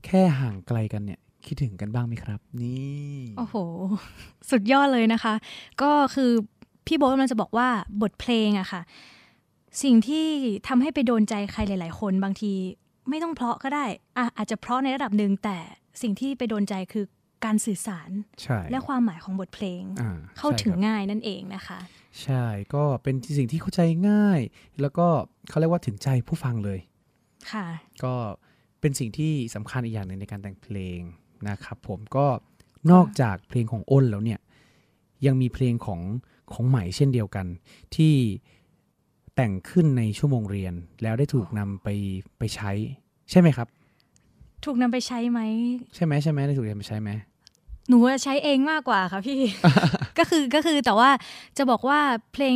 [0.05, 3.55] แค่ห่างไกลกันเนี่ยคิดถึงกันบ้างไหมครับ นี่ โอ้โห
[4.49, 5.34] สุดยอดเลยนะคะ
[5.81, 6.31] ก็คือ
[6.86, 7.67] พี่โบ๊ทกำลังจะบอกว่า
[8.01, 8.81] บทเพลงอะค่ะ
[9.84, 10.25] สิ่งที่
[10.67, 12.51] ทำให้ไปโดนใจใครหลาย ๆ คนบางที
[13.10, 13.86] ไม่ต้องเพราะก็ได้
[14.17, 15.58] อะอาจจะเพราะในระดับหนึ่งแต่
[16.01, 17.05] สิ่งที่ไปโดนใจคือ
[17.45, 18.10] การสื่อสาร
[18.43, 21.79] ใช่และความหมายของบทเพลงอ่เข้าถึงใช่ครับง่ายนั่นเองนะคะ
[22.23, 24.39] ใช่ก็เป็นสิ่งที่เข้าใจง่าย
[24.81, 25.08] แล้วก็
[25.49, 26.79] เขาเรียกว่าถึงใจผู้ฟังเลย
[27.51, 27.67] ค่ะ
[28.03, 28.13] ก็
[28.79, 30.99] เป็นสิ่งที่สำคัญอีกอย่างหนึ่งในการแต่งเพลง
[31.49, 32.25] นะครับผมก็
[32.91, 34.39] นอกจากเพลงของอ้นแล้วเนี่ย
[35.25, 36.01] ยังมีเพลงของ
[36.53, 37.45] ของใหม่เช่นเดียวกัน
[37.95, 38.13] ที่
[39.36, 41.88] แต่งขึ้นในชั่วโมงเรียนแล้วได้ถูกนำไป
[42.38, 42.71] ไปใช้
[43.31, 43.67] ใช่ไหมครับ
[44.65, 45.39] ถูกนำไปใช้ไหม
[45.95, 47.10] ใช่ไหมใช่ไหมได้ถูกนำไปใช้ไหม
[47.89, 49.39] หนูจะใช้เองมากกว่าค่ะพี่
[50.17, 51.10] ก็คือก็คือแต่ว่า
[51.58, 51.99] จะบอกว่า
[52.34, 52.56] เพลง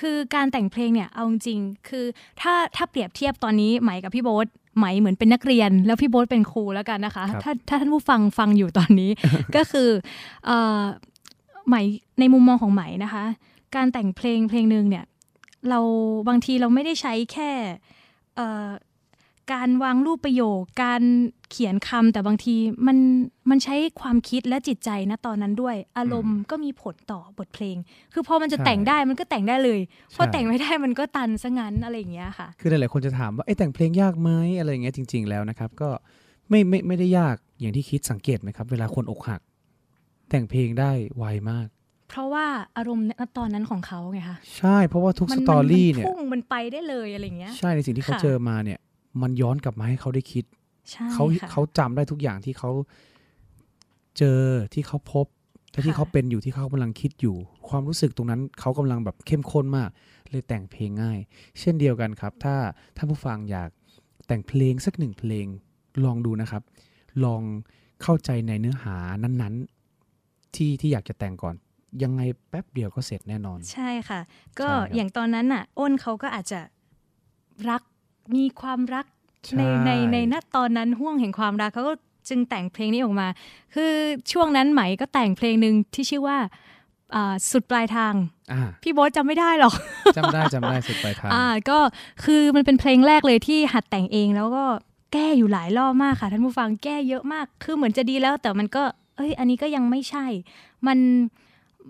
[0.00, 2.04] คือการแต่งเพลงเนี่ยเอาจริงๆคือ
[2.40, 4.46] ถ้าถ้าเปรียบเทียบตอนนี้ไหมกับพี่โบ๊ท
[4.78, 9.10] ไหมเหมือนเป็นนักเรียน แล้วพี่โบ๊ทเป็นครูแล้วกันนะคะครับถ้าถ้าท่านผู้ฟังฟังอยู่ตอนนี้
[9.56, 9.88] ก็คือ
[10.46, 10.82] เอ่อ
[11.68, 11.76] ไหม
[12.20, 13.24] ในมุมมองของไหมนะคะ
[13.76, 15.04] การแต่งเพลงเพลงหนึ่งเนี่ย
[15.68, 15.80] เรา
[16.28, 17.50] บางทีเราไม่ได้ใช้แค่
[18.36, 18.68] เอ่อ
[19.52, 21.02] การวางรูปประโยค การ
[21.50, 22.54] เขียนคำแต่บางที
[22.86, 22.98] มัน
[23.50, 27.76] มันใช้ความคิดและจิตใจนะตอนนั้นด้วย อารมณ์ก็มีผลต่อบทเพลง
[28.12, 29.80] คือพอมันจะใช่แต่งได้มันก็แต่งได้เลย
[30.16, 35.90] พอใช่แต่งไม่ได้มันก็ตันซะงั้นอะไรอย่างเงี้ยค่ะ คือหลายๆคนจะถามว่าเอ๊ะแต่งเพลงยากไหมอะไรอย่างเงี้ยจริง ๆแล้วนะครับ ก็
[36.50, 39.40] ไม่ไม่ไม่ได้ยากอย่างที่คิดสังเกตไหมครับ เวลาคนอกหัก
[40.30, 41.68] แต่งเพลงได้ไวมาก
[42.08, 42.46] เพราะว่า
[42.76, 48.78] อารมณ์ณตอนนั้นของเขาไงคะใช่เพราะว่าทุกมัสมัตอรี่มัเนี่ยพุ่งมันไปได้เลยอะไรอย่างเงี้ยใช่ในสิ่งที่เขาค่ะเจอมาเนี่ย
[49.22, 50.44] มันย้อนกลับมาให้เขาได้คิด
[50.90, 52.70] ใช่เขาค่ะเขาจำได้ทุกอย่างที่เขา
[54.18, 54.40] เจอ
[54.74, 55.26] ที่เขาพบ
[55.72, 57.36] และที่ค่ะเขาเป็นอยู่ที่เขากำลังคิดอยู่
[57.68, 59.90] ความรู้สึกตรงนั้นเขากำลังแบบเข้มข้นมาก
[60.30, 61.18] เลยแต่งเพลงง่าย
[61.60, 62.54] เช่นเดียวกันครับ ถ้า
[62.96, 63.68] ท่านผู้ฟังอยาก
[64.26, 65.46] แต่งเพลงสักหนึ่งเพลง
[66.04, 66.62] ลองดูนะครับ
[67.24, 67.42] ลอง
[68.02, 71.54] เข้าใจในเนื้อหานั้นๆ ที่ที่อยากจะแต่งก่อน
[72.02, 74.20] ยังไงแป๊บเดียวก็เสร็จแน่นอน ใช่ค่ะ
[74.60, 76.60] ก็ใช่ครับอย่างตอนนั้นน่ะ อ้นเขาก็อาจจะ
[77.70, 77.82] รัก
[78.34, 79.06] มีความรัก
[79.46, 81.94] ใช่ในในในณตอนนั้นห่วงแห่งความรักเขาก็
[82.28, 83.28] จึงแต่งเพลงนี้ออกมา
[83.74, 83.92] คือ
[84.32, 86.38] ช่วงนั้นไหมก็แต่งเพลงหนึ่งที่ชื่อว่า
[87.14, 88.14] อ่าสุดปลายทาง
[88.52, 89.74] อ่าพี่โบ๊ทจำไม่ได้หรอก
[90.16, 91.78] จำได้จำได้สุดปลายทางอ่าก็
[92.24, 94.64] คือมันเป็นเพลงแรกเลยที่หัดแต่งเองแล้วก็
[95.12, 98.82] แก้อยู่หลายรอบมากค่ะท่านผู้ฟังแก้เยอะมาก คือเหมือนจะดีแล้วแต่มันก็
[99.16, 100.26] เอ้ย อันนี้ก็ยังไม่ใช่
[100.86, 100.98] มัน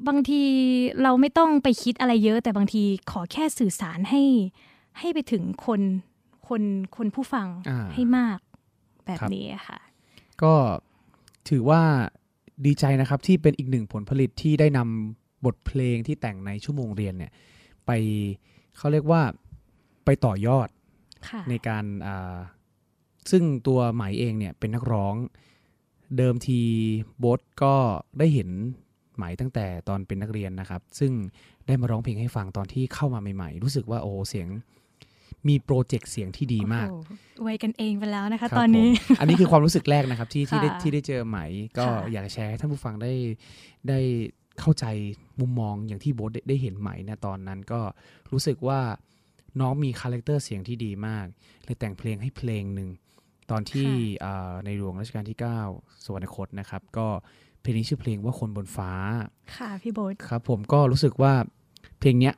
[0.09, 0.43] บางที
[1.03, 4.22] เราไม่ต้องไปคิดอะไรเยอะ แต่บางทีขอแค่สื่อสารให้
[4.99, 5.80] ให้ไปถึงคน
[6.49, 6.62] คน
[6.96, 8.38] คนผู้ฟังอ่าให้มาก
[9.05, 9.78] แบบครับนี้ค่ะ
[10.42, 10.55] ก็
[11.49, 11.82] ถือว่า
[12.66, 17.32] ดีใจนะครับที่เป็นอีกหนึ่งผลผลิตที่ได้นำบทเพลงที่แต่งในชั่วโมงเรียนเนี่ย
[17.86, 17.90] ไป
[18.76, 19.22] เขาเรียกว่า
[20.05, 20.68] ไปต่อยอด
[21.28, 22.36] ค่ะในการอ่า
[23.30, 25.14] ซึ่งตัวไหมเองเนี่ยเป็นนักร้อง
[26.16, 26.61] เดิมที
[27.18, 27.74] โบ๊ทก็
[28.18, 28.51] ได้เห็น
[29.14, 31.12] ไหมตั้งแต่ตอนเป็นนักเรียนนะครับ ซึ่ง
[31.66, 34.49] ได้มาร้องเพลงให้ฟังตอนที่เข้ามาใหม่ ๆ รู้สึกว่าโอ้โหเสียง
[35.49, 37.11] มี project เสียงที่ดีมากโอ้โห
[37.43, 41.39] ไว้กันเองไปแล้วนะครัคะบตอนนี้ผมอันนี้คือความรู้สึกแรกนะครับที่ที่ได้ค่ะที่ได้เจอไหม
[41.78, 43.12] ก็ค่ะอยากจะแชร์ให้ท่านผู้ฟังได้
[43.89, 43.99] ได้
[44.61, 44.84] เข้าใจ
[45.41, 47.80] มุมมองอย่างที่โบ๊ทได้ได้เห็นไหมในะตอนนั้นก็
[48.32, 48.80] รู้สึกว่า
[49.61, 51.26] น้องมี character เสียงที่ดีมาก
[51.64, 52.89] เลยแต่งเพลงให้เพลงหนึ่ง
[53.51, 53.89] ตอนที่
[54.24, 55.39] อ่าในหลวงรัชกาลที่
[55.70, 57.07] 9 สวรรคตนะครับ ก็
[57.61, 58.91] เพลงนี้ชื่อเพลงว่าคนบนฟ้า
[59.57, 61.32] ค่ะพี่โบ๊ทครับผมก็รู้สึกว่า
[62.01, 62.34] เพลงเนี้ย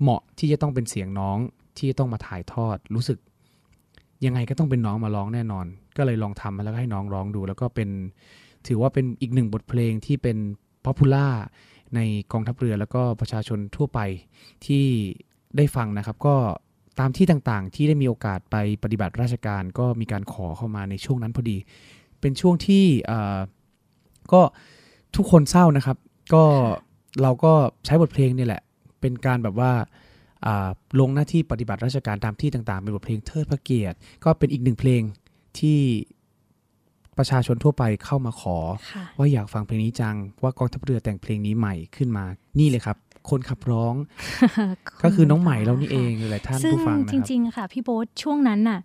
[0.00, 1.38] เหมาะที่จะต้องเป็นเสียงน้อง
[1.78, 3.18] ที่ต้องมาถ่ายทอดรู้สึก
[4.24, 5.66] ยังไงก็ต้องเป็นน้องมาร้องแน่นอน
[5.96, 7.88] ก็เลยลองทำมาแล้วก็ให้น้องร้องดู แล้วก็เป็น
[8.66, 10.36] ถือว่าเป็นอีกหนึ่งบทเพลงที่เป็น
[10.84, 11.28] ป๊อปปูล่า
[11.94, 12.00] ใน
[12.32, 14.00] กองทัพเรือแล้วก็ประชาชนทั่วไป
[14.66, 14.84] ที่
[15.56, 16.36] ได้ฟังนะครับ ก็
[17.00, 21.56] ตามที่ต่างๆ ที่ได้มีโอกาสไปปฏิบัติราชการ ก็มีการขอเข้ามาในช่วงนั้นพอดี
[22.20, 22.84] เป็นช่วงที่
[24.32, 24.40] ก็
[25.16, 25.96] ทุกคนเศร้านะครับ
[26.34, 26.44] ก็
[27.22, 27.52] เราก็
[27.86, 28.62] ใช้บทเพลงนี่แหละ
[29.00, 29.72] เป็นการแบบว่า
[31.00, 35.02] ลงหน้าที่ปฏิบัติราชการตามที่ต่างๆ เป็นบทเพลงเทิดพระเกียรติ ก็เป็นอีกหนึ่งเพลง
[35.58, 35.80] ที่
[37.18, 38.56] ประชาชนทั่วไปเข้ามาขอ
[38.92, 42.24] ค่ะว่าอยากฟังเพลงนี้จัง ว่ากองทัพเรือแต่งเพลงนี้ใหม่ขึ้นมา
[42.58, 42.96] นี่เลยครับ
[43.30, 43.94] คนขับร้อง
[45.02, 48.80] ก็คือน้องใหม่เรานี่เองหลายๆท่านซึ่งผู้ฟังนะจครับริง ๆ ค่ะ พี่โบ๊ทช่วงนั้นน่ะ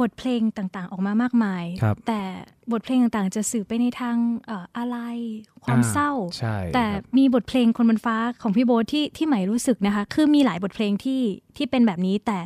[0.00, 2.20] บทเพลงต่างๆ ออกมามากมายครับแต่
[2.72, 4.96] บทเพลงต่างๆ จะสื่อไปในทางเอ่ออะไร
[5.64, 11.22] ความอ่าเศร้าใช่แต่ครับมีบทเพลงคนบนฟ้าของพี่โบ๊ทที่ที่ใหม่รู้สึกนะคะ คือมีหลายบทเพลงที่
[11.56, 12.38] ที่เป็นแบบนี้ แต่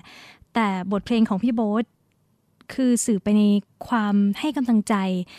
[0.55, 1.85] แต่บทเพลงของพี่โบ๊ท
[2.75, 3.43] คือสื่อไปใน
[3.89, 4.95] ความให้กำลังใจ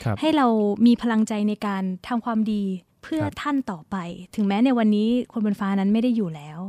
[0.05, 0.47] ครับให้เรา
[0.86, 2.64] มีพลังใจในการทำความดี
[3.03, 3.95] เพื่อครับท่านต่อไป
[4.36, 6.59] ถึงแม้ในวันนี้คนบนฟ้านั้นไม่ได้อยู่แล้ว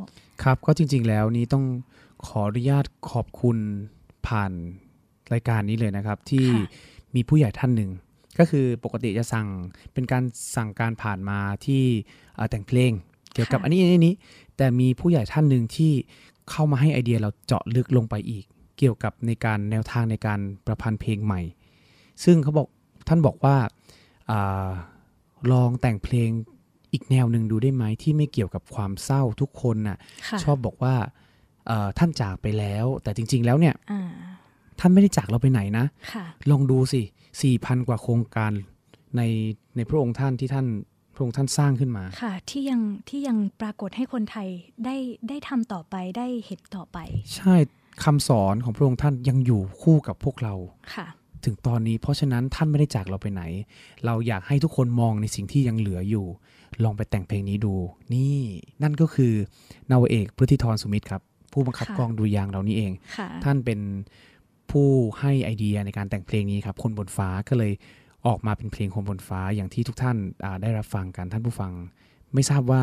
[0.43, 1.65] ครับก็จริงๆแล้วนี้ต้อง
[2.27, 3.57] ขออนุญาตขอบคุณ
[4.27, 4.53] ผ่าน
[5.33, 6.69] รายการนี้เลยนะครับ ที่ค่ะ
[7.15, 7.91] มีผู้ใหญ่ท่านหนึ่ง
[8.39, 9.47] ก็คือปกติจะสั่ง
[9.93, 10.23] เป็นการ
[10.57, 11.83] สั่งการผ่านมาที่
[12.35, 12.93] เอ่อแต่งเพลง
[13.33, 14.15] เกี่ยวกับค่ะอันนี้อันนี้อันนี้
[14.57, 15.93] แต่มีผู้ใหญ่ท่านหนึ่งที่
[16.51, 18.45] เข้ามาให้ไอเดียเราเจาะลึกลงไปอีก
[18.79, 21.41] เกี่ยวกับในการแนวทางในการประพันธ์เพลงใหม่
[22.25, 22.69] ซึ่งเขาบอก
[23.09, 23.57] ท่านบอกว่า
[24.31, 24.69] อา
[25.53, 26.31] ลองแต่งเพลง
[26.93, 29.99] อีกแนวหนึ่งดูได้ไหมที่ไม่เกี่ยวกับความเศร้าทุกคนน่ะ
[30.29, 30.95] ค่ะชอบบอกว่า
[31.67, 34.03] เอ่อท่านจากไปแล้ว แต่จริง ๆ แล้วเนี่ยอ่า
[34.81, 37.03] ท่านไม่ได้จากเราไปไหนนะค่ะลองดูสิ
[37.43, 38.53] สี่พันกว่าโครงการ
[39.17, 39.23] ใน
[39.77, 40.67] ในพระองค์ท่านที่ท่าน
[41.15, 44.49] พระองค์ท่านสร้างขึ้นมาค่ะ ที่ยังที่ยังปรากฏให้คนไทย
[44.85, 44.97] ได้
[45.29, 46.99] ได้ทำต่อไปได้เห็นต่อไป
[47.37, 47.55] ใช่
[48.05, 50.55] คำสอนของพระองค์ท่านยังอยู่คู่กับพวกเรา
[50.95, 51.07] ค่ะ
[51.45, 53.43] ถึงตอนนี้เพราะฉะนั้นท่านไม่ได้จากเราไปไหน
[54.05, 56.27] เราอยากให้ทุกคนมองในสิ่งที่ยังเหลืออยู่
[56.85, 57.75] ลองไปแต่งเพลงนี้ดู
[58.15, 58.39] นี่
[58.83, 59.33] นั่นก็คือ
[59.91, 61.23] นาวาเอกพฤธิธรสุมิตรครับ
[61.53, 63.81] ผู้บังคับค่ะกองดุริยางค์เรานี่เองค่ะท่านเป็น
[64.71, 64.89] ผู้
[65.21, 67.73] ให้ไอเดียในการแต่งเพลงนี้ครับคนบนฟ้าก็เลย
[68.27, 71.73] ออกมาเป็นเพลงคนบนฟ้าอย่างที่ทุกท่านอ่าได้รับฟังกันท่านผู้ฟัง
[72.35, 72.83] ไม่ทราบว่า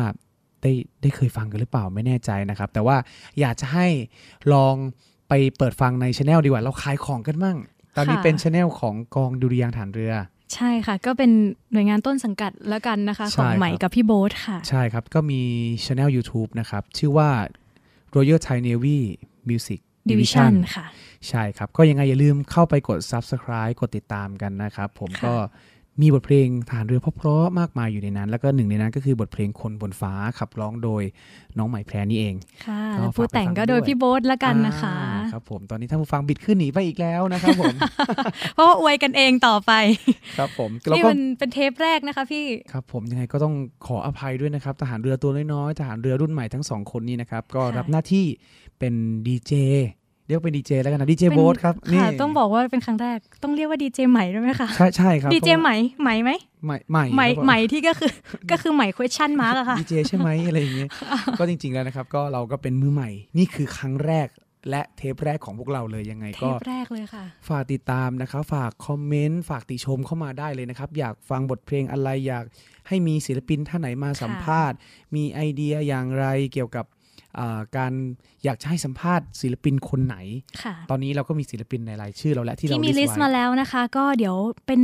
[0.62, 0.72] ได้
[1.02, 2.96] ได้เคยฟังกันหรือเปล่าไม่แน่ใจนะครับ แต่ว่า
[3.40, 3.86] อยากจะให้
[4.52, 4.74] ลอง
[5.28, 7.58] ไปเปิดฟังในช anel ดีกว่า เราขายของกันมั่ง
[7.96, 10.14] ตอนนี้ค่ะเป็นช anel ของกองดุริยางค์ฐานเรือ
[10.54, 11.30] ใช่ค่ะ ก็เป็น
[11.72, 15.40] หน่วยงานต้นสังกัดแล้วกันนะคะใช่ของใหม่ครับกับพี่โบ๊ทค่ะ ใช่ครับ ก็มี
[15.84, 17.30] ช anel YouTube นะครับ ชื่อว่า
[18.14, 18.98] Royal Thai Navy
[19.48, 19.80] Music
[20.10, 20.86] Division Division ค่ะ
[21.28, 25.34] ใช่ครับ ก็ยังไงอย่าลืมเข้าไปกด Subscribe กดติดตามกันนะครับ ผมค่ะก็
[26.00, 31.02] มีบทเพลงฐานเรือเพราะๆมากมายอยู่ในนั้น แล้วก็หนึ่งในนั้นก็คือบทเพลงคนบนฟ้าขับร้องโดย
[31.58, 32.34] น้องใหม่แพรนี่เอง
[32.66, 37.74] ค่ะก็แล้วผู้แต่งฝากไปฟังก็โดยด้วยพี่โบ๊ทแล้วกันนะคะอ่าครับผมตอนนี้ท่านผู้ฟังบิดขึ้นหนีไปอีกแล้วนะครับผม
[38.54, 39.72] เพราะว่าอวยกันเองต่อไป
[40.38, 43.54] ครับผมแล้วนี่ก็มันเป็นเทปแรกนะคะพี่ครับผมยังไงก็ต้อง
[43.86, 48.26] ขออภัยด้วยนะครับทหารเรือตัวน้อยๆทหารเรือรุ่นใหม่ทั้งสองคนนี้นะครับก็ค่ะรับหน้าที่
[48.78, 48.94] เป็น
[49.26, 49.52] ดีเจ
[50.26, 56.30] เรียกว่าเป็นดีเจแล้วกันนะดีเจเป็นโบ๊ทครับนี่ค่ะต้องบอกว่าเป็นครั้งแรกต้องเรียกว่าดีเจใหม่ด้วยไหมคะ ใช่ใช่ครับดีเจใหม่ใหม่ไหม
[56.64, 58.12] ใหม่ใหม่ใหม่ครับผมใหม่ที่ก็คือ
[58.50, 60.88] ก็คือใหม่ question mark อะค่ะดีเจใช่ไหมอะไรอย่างเงี้ย
[61.38, 64.28] ก็จริง ๆแล้วนะครับ ก็เราก็เป็นมือใหม่ นี่คือครั้งแรก
[64.70, 72.44] และเทปแรกของพวกเราเลยยังไงเทก็ปแรกเลยค่ะ ฝากติดตามนะครับ ฝากคอมเมนต์ฝากติชมเข้ามาได้เลยนะครับ อยากฟังบทเพลงอะไรอยาก
[72.88, 74.76] ให้มีศิลปินท่านไหนมาสัมภาษณ์
[75.14, 77.00] มีไอเดียอย่างไรเกี่ยวกับอ่า
[77.76, 77.92] การ
[78.44, 80.16] อยากจะให้สัมภาษณ์ศิลปินคนไหน
[80.62, 84.80] ค่ะตอนนี้เราก็มีศิลปินในรายชื่อเราแล้วที่เราที่มีลิ list มาไว้แล้วนะคะ ก็เดี๋ยวเป็น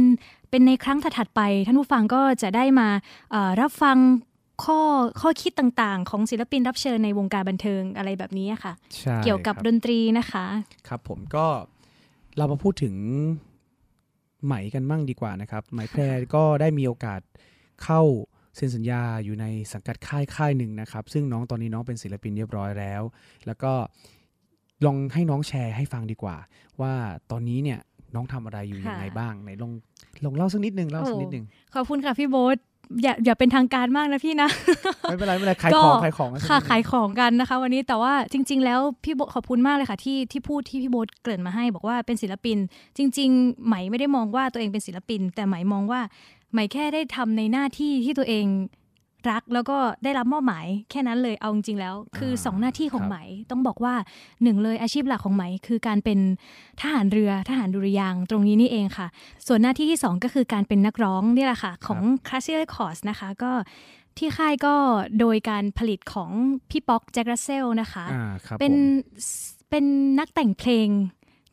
[0.50, 2.88] เป็นในครั้งถัดๆไป ท่านผู้ฟังก็จะได้มา
[3.30, 3.98] เอ่อรับฟัง
[4.64, 4.80] ข้อ
[5.20, 10.44] ข้อคิดต่างๆ ของศิลปินรับเชิญในวงการบันเทิงอะไรแบบนี้ค่ะใช่เกี่ยวกับครับดนตรีนะคะ
[10.88, 11.46] ครับผมก็
[12.36, 12.94] เรามาพูดถึง
[14.44, 16.02] ไหมกันมั่งดีกว่านะครับ ไหมแพร
[16.34, 17.20] ก็ได้มีโอกาส
[17.84, 18.00] เข้า
[18.58, 23.02] เซ็นสัญญาอยู่ในสังกัดค่ายค่ายหนึ่งนะครับ ซึ่งน้องตอนนี้น้องเป็นศิลปินเรียบร้อยแล้ว
[23.46, 23.72] แล้วก็
[24.84, 26.36] ลองให้น้องแชร์ให้ฟังดีกว่า
[26.80, 26.92] ว่า
[27.30, 27.78] ตอนนี้เนี่ย
[28.14, 29.72] น้องทำอะไรอยู่ค่ะยังไงบ้างไหนลอง
[30.24, 31.44] ลองเล่าสักนิดนึงเล่าสักโอ้นิดนึง
[31.74, 32.58] ขอบคุณค่ะพี่โบ๊ท
[33.02, 34.48] อย่าอย่าเป็นทางการมากนะพี่นะ
[35.02, 42.58] ไม่เป็นไรไม่เป็นไรขายของก็ขายของกันสักค่ะนิดนึงขายของกันนะคะ วันนี้แต่ว่าจริง ๆ แล้วพี่โบขอบคุณมากเลยค่ะที่ที่พูดที่พี่โบ๊ทเกริ่นมาให้ บอกว่าเป็นศิลปิน
[42.96, 46.00] จริง ๆ ไหมไม่ได้มองว่าตัวเองเป็นศิลปิน แต่ไหมมองว่า
[46.52, 48.46] ไหมแค่ได้ทำในหน้าที่ที่ตัวเอง
[49.30, 53.16] รักแล้วก็ได้รับมอบหมายแค่นั้นเลยเอาจริงๆแล้ว คือสองหน้าที่ของไหม
[53.50, 53.94] ต้องบอกว่า
[54.42, 56.18] หนึ่งเลยอาชีพหลักของไหม คือการเป็น
[56.80, 59.06] ทหารเรือทหารดุริยางค์ตรงนี้นี่เองค่ะ
[59.46, 63.52] ส่วนหน้าที่ที่สองก็คือการเป็นนักร้องนี่แหละค่ะ ของ Classic Records นะคะก็
[64.18, 64.74] ที่ค่ายก็
[65.20, 66.30] โดยการผลิตของ
[66.70, 68.80] พี่ป๊อกแจ็ครัสเซลนะคะอ่าครับเป็นผม
[69.70, 69.84] เป็น
[70.18, 70.88] นักแต่งเพลง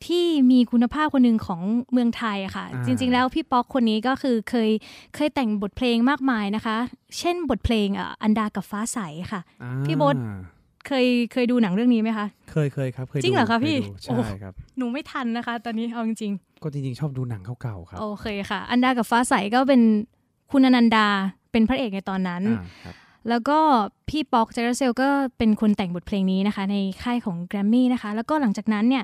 [0.05, 4.69] ที่มีคุณภาพคนหนึ่งของเมืองไทยอะค่ะอ่าจริง ๆ แล้วพี่ป๊อกคนนี้ก็คือเคย
[5.15, 6.75] เคยแต่งบทเพลงมากมายนะคะ
[7.19, 8.99] เช่นบทเพลงอะอันดากับฟ้าใส
[9.31, 10.15] ค่ะอ่าพี่โบ๊ท
[10.87, 16.31] เคยเคยดูหนังเรื่องนี้ไหมคะ เคยเคยครับเคยจริงเหรอดูคะพี่ยดูโอ้ใช่ครับหนูไม่ทันนะคะ ตอนนี้เอาจริง
[16.63, 19.81] ก็จริงๆ ชอบดูหนังเก่าๆครับๆโอเคค่ะ อันดากับฟ้าใสก็เป็น
[20.51, 21.07] คุณอนันดา
[21.51, 22.95] เป็นพระเอกในตอนนั้นอ่าครับ
[23.29, 23.57] แล้วก็
[24.09, 29.03] พี่ป๊อกเจอร์เซลก็เป็นคนแต่งบทเพลงนี้นะคะ ในค่ายของแกรมมี่นะคะ แล้วก็หลังจากนั้นเนี่ย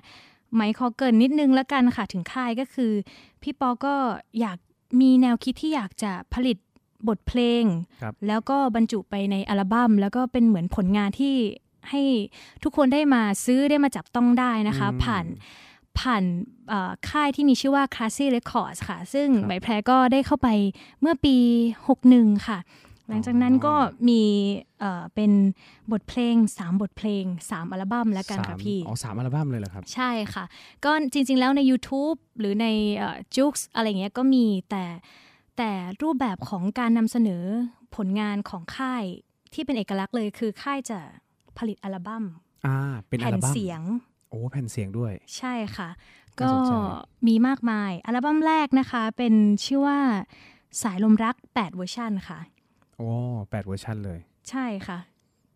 [0.55, 2.91] ไมค์ขอเกรินนิดนึงแล้วกันค่ะถึงค่ายก็คือ
[3.41, 3.95] พี่ป๊อกก็
[4.39, 4.57] อยาก
[5.01, 6.57] มีแนวคิดที่อยากจะผลิต
[7.07, 7.63] บทเพลง
[8.01, 11.35] ครับแล้วก็บรรจุไปในอัลบั้ม แล้วก็เป็นเหมือนผลงานที่
[11.89, 12.01] ให้
[12.63, 15.25] ทุกคนได้มาซื้อได้มาจับต้องได้นะคะอืมผ่าน
[15.99, 16.23] ผ่าน
[16.67, 20.47] เอ่อค่ายที่มีชื่อว่า Classy Records ค่ะ ซึ่งครับใบแพรก็ได้เข้าไป
[21.01, 21.35] เมื่อปี
[21.91, 22.57] 61 ค่ะ
[23.09, 23.75] หลังจากนั้นก็
[24.09, 24.21] มี
[24.79, 25.31] เอ่อเป็น
[25.91, 30.45] บทเพลง 3 บทเพลง 3 อัลบั้มแล้วกันสาค่ะมพี่ อ๋อสามอัลบั้มเลยเหรอครับ ใช่ค่ะ
[30.85, 32.67] ก็จริงๆแล้วใน YouTube หรือใน
[33.35, 34.83] จุกส์อะไรเงี้ยก็มีแต่
[35.57, 35.71] แต่
[36.01, 37.43] รูปแบบของการนำเสนอ
[37.95, 39.03] ผลงานของค่าย
[39.53, 40.99] ที่เป็นเอกลักษณ์เลยคือค่ายจะ
[41.57, 42.23] ผลิตอัลบั้ม
[42.65, 42.77] อ่า
[43.07, 43.81] เป็นอัแผ่ลนบั้มเสียง
[44.29, 46.73] โอ้แผ่นเสียงด้วย ใช่ค่ะน่าก็สนใจ
[47.27, 49.33] มีมากมาย อัลบั้มแรกนะคะ เป็น
[49.65, 49.99] ชื่อว่า
[50.81, 53.11] สายลมรัก 8 เวอร์ชันค่ะโอ้
[53.49, 54.97] แปดเวอร์ชันเลย ใช่ค่ะ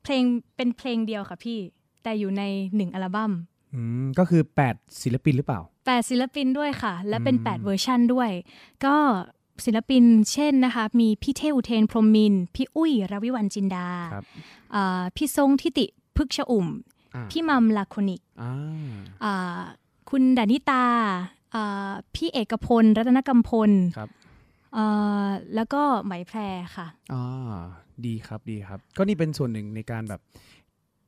[0.04, 0.24] เพลง
[0.56, 1.60] เป็นเพลงเดียวค่ะพี่
[2.04, 2.44] แต่อยู่ใน
[2.76, 3.32] หนึ่งอัลบั้ม
[3.74, 4.42] อืมก็คือ
[4.72, 8.30] 8 ศิลปินหรือเปล่าแปดศิลปินด้วยค่ะ และเป็นอืม8เวอร์ชันด้วย
[8.86, 8.96] ก็
[9.66, 14.26] ศิลปินเช่นนะคะ มีพี่เทอุเทนพรหมมินทร์พี่อุ้ยรวิวรรณ จินดาครับ
[14.76, 15.86] อ่าพี่ทรงทิติ
[16.16, 16.68] พึกษ์ชอุ่ม
[17.16, 18.54] อ่าพี่มัมลาโคนิกอ่า
[19.24, 19.62] อ่า
[20.10, 20.84] คุณดานิตา
[21.56, 23.72] อ่าพี่เอกพล รัตนกำพล
[24.76, 26.40] ครับอ่าแล้วก็ไหมแพร
[26.76, 27.26] ค่ะ อ่า
[28.06, 30.22] ดีครับดีครับ ก็นี่เป็นส่วนหนึ่งในการแบบ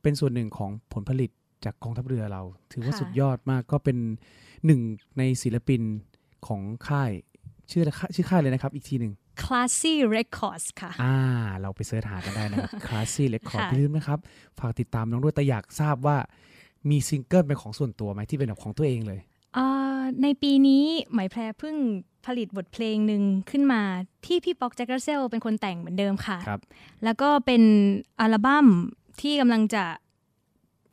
[0.02, 1.30] เป็นส่วนหนึ่งของผลผลิต
[1.64, 2.42] จากกองทัพเรือเรา
[2.72, 3.98] ถือว่าค่ะ สุดยอดมากก็เป็น
[4.66, 4.80] หนึ่ง
[5.18, 5.82] ในศิลปิน
[6.46, 7.10] ของค่าย
[7.70, 9.12] ชื่ออะไรชื่อค่ายเลยนะครับ อีกทีหนึ่ง
[9.42, 11.16] Classy Records ค่ะ อ่า
[11.60, 14.18] เราไป search หากันได้นะครับ Classy Record ค่ะ อย่าลืมนะครับ
[14.58, 16.16] ฝากติดตามน้องด้วยแต่อยากทราบว่า
[16.90, 19.20] มีซิงเกิลเป็นของส่วนตัวไหมที่เป็นแบบของตัวเองเลย
[19.56, 19.68] อ่า
[20.22, 21.76] ในปีนี้ไหมแพรเพิ่ง
[22.26, 23.82] ผลิตบทเพลงหนึ่งขึ้นมา
[24.26, 26.60] ที่พี่ป๊อกแจ็กเกอร์เซลเป็นคนแต่งเหมือนเดิมค่ะครับ
[27.04, 27.62] แล้วก็เป็น
[28.20, 28.66] อัลบั้ม
[29.20, 29.84] ที่กำลังจะเ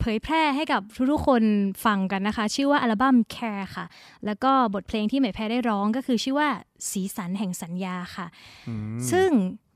[0.02, 1.42] ผยแพร่ให้กับทุกๆคน
[1.84, 3.86] ฟังกันนะคะ ชื่อว่าอัลบั้ม Care ค่ะ
[4.26, 6.48] แล้วก็บทเพลงที่ไหมแพรได้ร้องก็คือชื่อว่า
[6.90, 8.26] สีสันแห่งสัญญาค่ะ
[8.68, 9.30] อืมซึ่ง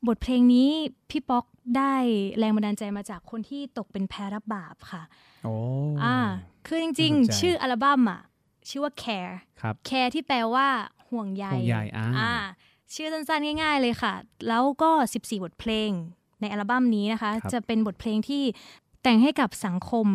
[0.08, 0.70] บทเพลงนี้
[1.10, 1.44] พี่ป๊อก
[1.76, 1.94] ได้
[2.38, 5.02] แรงบันดาลใจมาจากคนที่ตกเป็นแพรรับบาปค่ะ
[5.44, 5.54] โอ้
[6.02, 6.16] อ่า
[6.66, 8.20] คือจริงน่าสนใจๆชื่ออัลบั้มอะ
[8.68, 10.68] ชื่อว่า Care ครับ Care ที่แปลว่า
[11.10, 11.76] ห่วงใยห่วงใย
[12.18, 12.34] อ่า
[12.94, 14.14] ชื่อสั้นๆ ง่ายๆเลยค่ะ
[14.48, 14.90] แล้วก็
[15.20, 15.90] 14 บทเพลง
[16.40, 18.42] ในอัลบั้มนี้นะคะครับจะเป็นบทเพลงที่
[19.02, 20.06] แต่งให้กับสังคม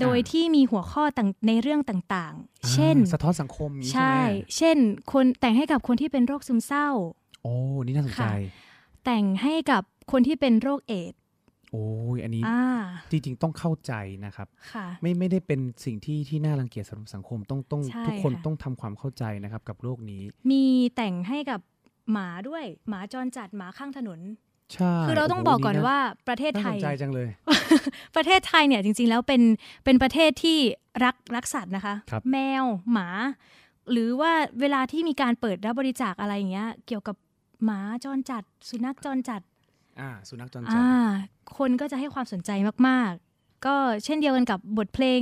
[0.00, 4.76] โดยอ่าที่มีหัวข้อต่างในเรื่องต่างๆ เช่นอ่าสะท้อนสังคมอย่างนี้ใช่ใช่ไหมเช่น
[5.12, 6.88] คนแต่งให้กับคนที่เป็นโรคซึมเศร้า
[7.42, 8.32] โอ้ นี่น่าสนใจค่ะ
[9.04, 9.82] แต่งให้กับ
[10.12, 11.17] คนที่เป็นโรคเอดส์
[11.72, 12.60] โอ้ยอันนี้อ่า
[13.10, 13.92] จริงๆต้องเข้าใจ
[14.24, 20.64] นะครับค่ะไม่ไม่ได้เป็นสิ่งที่ที่น่ารังเกียจสำหรับสังคมต้องต้องใช่ทุกคนค่ะต้องทำความเข้าใจนะครับกับโรคนี้ มี
[20.96, 21.60] แต่งให้กับ
[22.12, 24.20] หมาด้วยหมาจรจัดหมาข้างถนน
[24.74, 25.98] ใช่คือเราต้องโโหบอกก่อนะว่า
[26.28, 27.28] ประเทศน่าไทสยนใจจังเลย
[28.16, 29.42] ประเทศไทยเนี่ยจริง ๆ แล้วเป็น
[29.84, 30.58] เป็นประเทศที่
[31.04, 33.08] รักรักสัตว์นะคะครับแมวหมา
[33.90, 37.16] หรือว่าเวลาที่มีการเปิดรับบริจาคอะไรอย่างเงี้ย เกี่ยวกับ
[37.64, 39.40] หมาจรจัด สุนัขจรจัด
[40.00, 41.08] อ่าสุนัขจรจัดอ่า
[41.58, 42.50] คนก็จะให้ความสนใจ
[42.88, 45.20] มากๆ ก็เช่นเดียวกันกับบทเพลง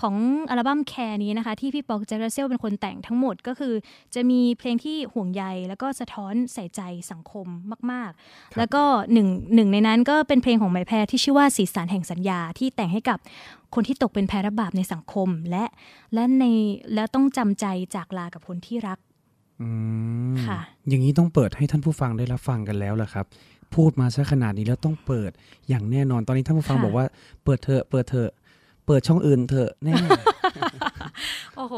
[0.00, 0.16] ของ
[0.50, 3.74] อัลบั้มแคร์นี้นะคะ ที่พี่ปอกเจราเซลเป็นคนแต่งทั้งหมดก็คือ
[4.14, 6.80] จะมีเพลงที่ห่วงใยแล้วก็สะท้อนใส่ใจ
[7.10, 7.46] สังคม
[7.90, 8.82] มากๆ แล้วก็
[9.12, 13.18] หนึ่งหนึ่งในนั้นก็เป็นเพลงของไหมแพรที่ชื่อว่าสีสันแห่งสัญญาที่แต่งให้กับ
[13.74, 15.64] คนที่ตกเป็นแพรรับบาปในสังคมและ
[16.14, 16.44] และใน
[16.94, 18.98] และต้องจำใจจากลากับคนที่รัก
[19.60, 19.68] อื
[20.32, 20.58] มค่ะ
[20.88, 23.26] อย่างนี้ต้องเปิดให้ท่านผู้ฟังได้รับฟังกันแล้วล่ะครับ
[23.74, 25.30] พูดมาซะขนาดนี้แล้วต้องเปิด
[25.68, 27.06] อย่างแน่นอนตอนนี้ท่านผู้ฟังค่ะบอกว่า
[27.44, 28.30] เปิดเถอะเปิดเถอะ
[28.86, 29.94] เปิดช่องอื่นเถอะแน่
[31.56, 31.74] โอ้โห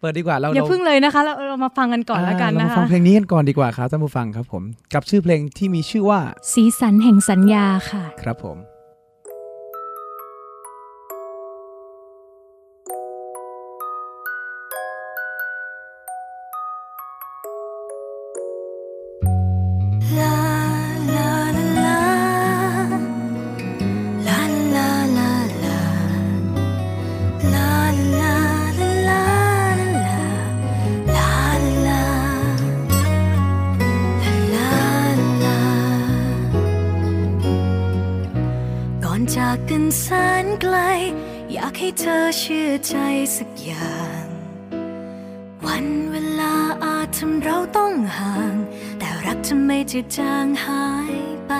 [0.00, 4.62] เปิดดีกว่าเราอย่าเราพึ่งเลยนะคะ เราเรามาฟังกันก่อนแล้วกันอ่าเรานะมาฟัคะงเพลงนี้กันก่อนดีกว่าครับท่านผู้ฟังครับผม
[4.94, 6.20] กับชื่อเพลงที่มีชื่อว่า
[6.52, 8.56] สีสันแห่งสัญญาค่ะ ครับผม
[49.88, 51.16] จะไม่จืดจางหาย
[51.46, 51.52] ไป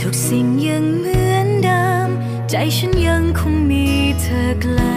[0.00, 2.08] ทุกสิ่งยังเหมือนเดิม
[2.50, 3.86] ใจฉันยังคงมี
[4.20, 4.89] เธอใกล้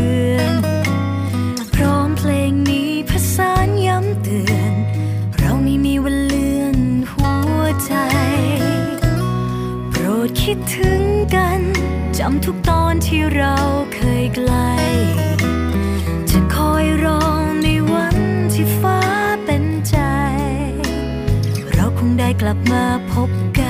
[0.00, 4.72] อเป็นเพื่อนพร้อมเพลงนี้ผสานย้ำเตือน
[5.38, 6.78] เราไม่มีวันเลือน
[7.12, 7.92] หัวใจ
[9.90, 11.02] โปรดคิดถึง
[11.34, 11.60] กัน
[12.18, 13.56] จำทุกตอนที่เรา
[13.94, 14.52] เคยไกล
[16.30, 17.22] จะคอยรอ
[17.62, 18.18] ในวัน
[18.52, 19.00] ที่ฟ้า
[19.44, 19.96] เป็นใจ
[21.72, 23.69] เราคงได้กลับมาพบกัน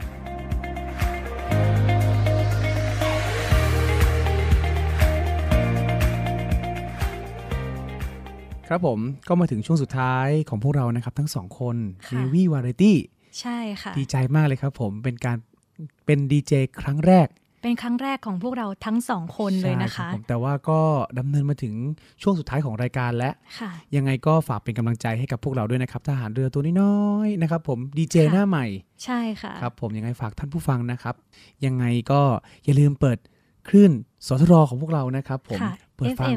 [8.73, 11.75] ครับผมก็มาถึงช่วงสุดท้ายของพวกเรานะครับ ทั้งสองคน
[12.07, 12.93] ค่ะ Navy Variety
[13.39, 15.37] ใช่ค่ะ ดีใจมากเลยครับผมเป็นการ
[16.05, 17.27] เป็นดีเจครั้งแรก
[17.61, 20.79] เป็นครั้งแรกของพวกเราทั้งสองคนเลยนะใช่รัคะบผมแต่ว่าก็
[21.19, 21.73] ดำเนินมาถึง
[22.21, 28.65] ช่วงสุดท้ายของรายการแล้วค่ะยังไงก็ฝากเป็นกำลังใจให้กับพวกเราด้วยนะครับทหารเรือตัวน้อยๆนะครับ ผมดีเจค่ะหน้าใหม่
[29.03, 31.15] ใช่ค่ะครับ ผมยังไงฝากท่านผู้ฟังนะครับ
[31.65, 32.21] ยังไงก็
[32.65, 33.17] อย่าลืมเปิด
[33.67, 33.91] คลื่น
[34.27, 36.29] สทรของพวกเรานะครับ ผมค่ะเปิดฟัง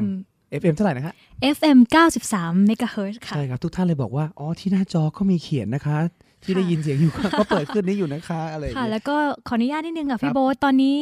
[0.51, 1.13] FM FM เท่าไหร่นะฮะ
[1.55, 1.77] FM
[2.25, 5.97] 93 MHz ค่ะ ใช่ครับ ทุกท่านเลยบอกว่า อ๋อ ที่หน้าจอก็มีเขียนนะคะ
[6.43, 9.17] ที่ค่ะได้ยินเสียงอยู่ก็ก็เปิดขึ้นนี้อยู่นะคะ อะไรอย่างค่ะเงี้ยแล้วก็
[9.47, 10.97] ขออนุญาตนิดนึงกับคพี่รับโบ๊ทตอนนี้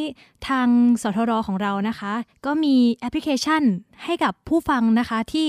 [0.47, 0.67] ทาง
[1.01, 2.13] สทรของเรานะคะ
[2.45, 3.61] ก็มีแอปพลิเคชัน
[4.05, 5.47] ให้กับผู้ฟังนะคะ ที่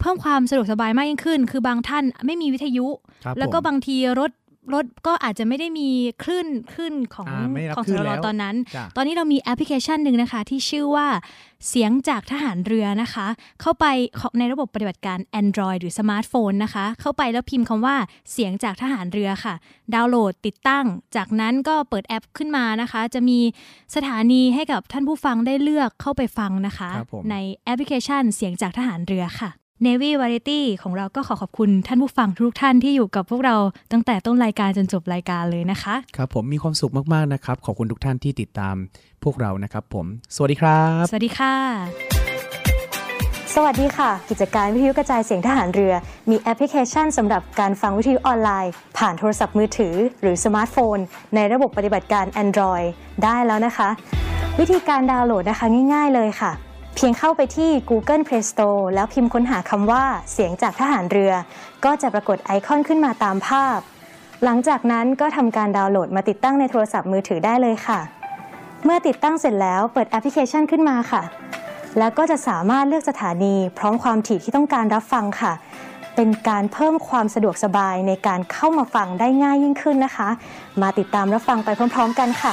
[0.00, 2.86] เพิ่มความสะดวกสบายมากยิ่งขึ้น คือบางท่านไม่มีวิทยุ
[3.24, 4.30] ครับแล้วก็ผมบางทีรถ
[4.72, 5.88] รถก็อาจจะไม่ได้มี
[6.22, 11.06] คลื่นคลื่นของอ่าไม่รับของคลื่สนทแล้รวตอนนั้นจ้ะตอนนี้เรามีแอปพลิเคชันหนึ่งนะคะ ที่ชื่อว่า
[11.68, 13.26] เสียงจากทหารเรือนะคะ
[13.60, 13.84] เข้าไป
[14.38, 17.96] ในระบบปฏิบัติการ Android หรือสมาร์ทโฟนนะคะ เข้าไปแล้วพิมพ์คำว่า
[18.32, 19.54] เสียงจากทหารเรือค่ะ
[19.94, 20.84] ดาวน์โหลดติดตั้ง
[21.16, 23.38] จากนั้นก็เปิดแอปขึ้นมานะคะ จะมี
[23.94, 29.50] สถานีให้กับท่านผู้ฟังได้เลือกเข้าไปฟังนะคะครับผมในแอปพลิเคชันเสียงจากทหารเรือค่ะ
[29.82, 33.56] Navy Variety ของเราก็ขอขอบคุณท่านผู้ฟังทุกท่านที่อยู่กับพวกเรา
[33.92, 38.76] ตั้งแต่ต้นรายการจนจบรายการเลยนะคะ ครับผมมีความสุขมากๆนะครับ ขอบคุณทุกท่านที่ติดตาม
[39.24, 41.54] พวกเรานะครับผม สวัสดีครับ สวัสดีค่ะ
[43.54, 45.94] สวัสดีค่ะ กิจการวิทยุกระจายเสียงทหารเรือ
[46.30, 50.98] มีแอปพลิเคชันสำหรับการฟังวิทยุออนไลน์ ผ่านโทรศัพท์มือถือ หรือสมาร์ทโฟน
[51.34, 52.86] ในระบบปฏิบัติการ Android
[53.24, 53.88] ได้แล้วนะคะ
[54.60, 56.52] วิธีการดาวน์โหลดนะคะง่าย ๆ เลยค่ะ
[56.94, 61.32] เพียงเข้าไปที่ Google Play Store แล้วพิมพ์ค้นหาคำว่าเสียงจากทหารเรือ
[61.84, 63.78] ก็จะปรากฏไอคอนขึ้นมาตามภาพ
[64.44, 68.00] หลังจากนั้นก็ทำการดาวน์โหลดมาติดตั้งในโทรศัพท์มือถือได้เลยค่ะ
[68.84, 71.22] เมื่อติดตั้งเสร็จแล้วเปิดแอปพลิเคชันขึ้นมาค่ะ
[71.98, 75.52] แล้วก็จะสามารถเลือกสถานีพร้อมความถี่ที่ต้องการรับฟังค่ะ
[76.16, 80.28] เป็นการเพิ่มความสะดวกสบายในการเข้ามาฟังได้ง่ายยิ่งขึ้นนะคะ
[80.82, 82.52] มาติดตามรับฟังไปพร้อม ๆ กันค่ะ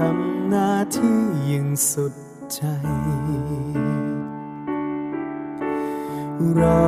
[0.00, 2.14] ทำหน้าที่อย่างสุด
[2.54, 2.62] ใจ
[6.56, 6.82] เรา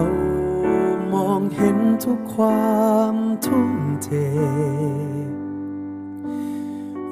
[1.12, 4.08] มองเห็นทุกความทุ่มเท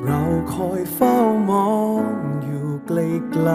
[0.05, 0.21] เรา
[0.55, 1.17] คอยเฝ้า
[1.51, 1.73] มอ
[2.03, 2.05] ง
[2.45, 3.49] อยู่ไกล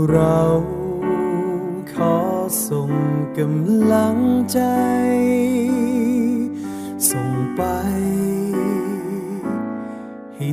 [0.00, 0.40] ๆเรา
[1.92, 2.16] ขอ
[2.68, 2.92] ส่ง
[3.38, 4.18] กำลัง
[4.52, 4.60] ใจ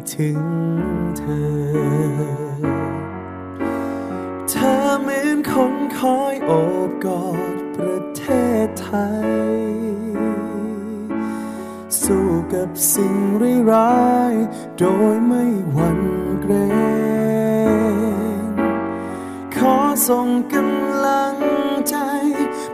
[0.10, 0.42] ถึง
[1.18, 1.82] เธอ
[4.50, 6.52] เธอเหมือนคนคอยโอ
[6.88, 7.26] บกอ
[7.56, 8.24] ดประเท
[8.66, 8.90] ศไท
[9.28, 9.36] ย
[12.02, 13.16] สู้กับสิ่ง
[13.72, 14.34] ร้าย
[14.78, 14.84] โด
[15.14, 15.44] ยไม่
[15.74, 16.02] หวั่น
[16.42, 16.54] เกร
[17.68, 18.52] ง
[19.56, 19.76] ขอ
[20.08, 21.36] ส่งกำลัง
[21.90, 21.96] ใจ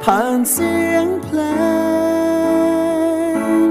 [0.04, 1.40] ผ่านเสียงเพล
[3.36, 3.70] ง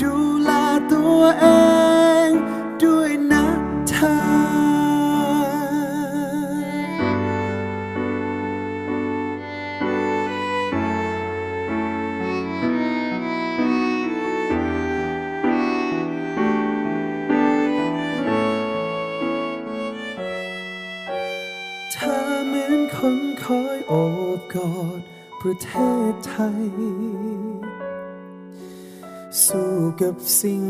[0.00, 0.50] ดูแล
[0.92, 1.67] ตัวเอง
[30.36, 30.67] สู้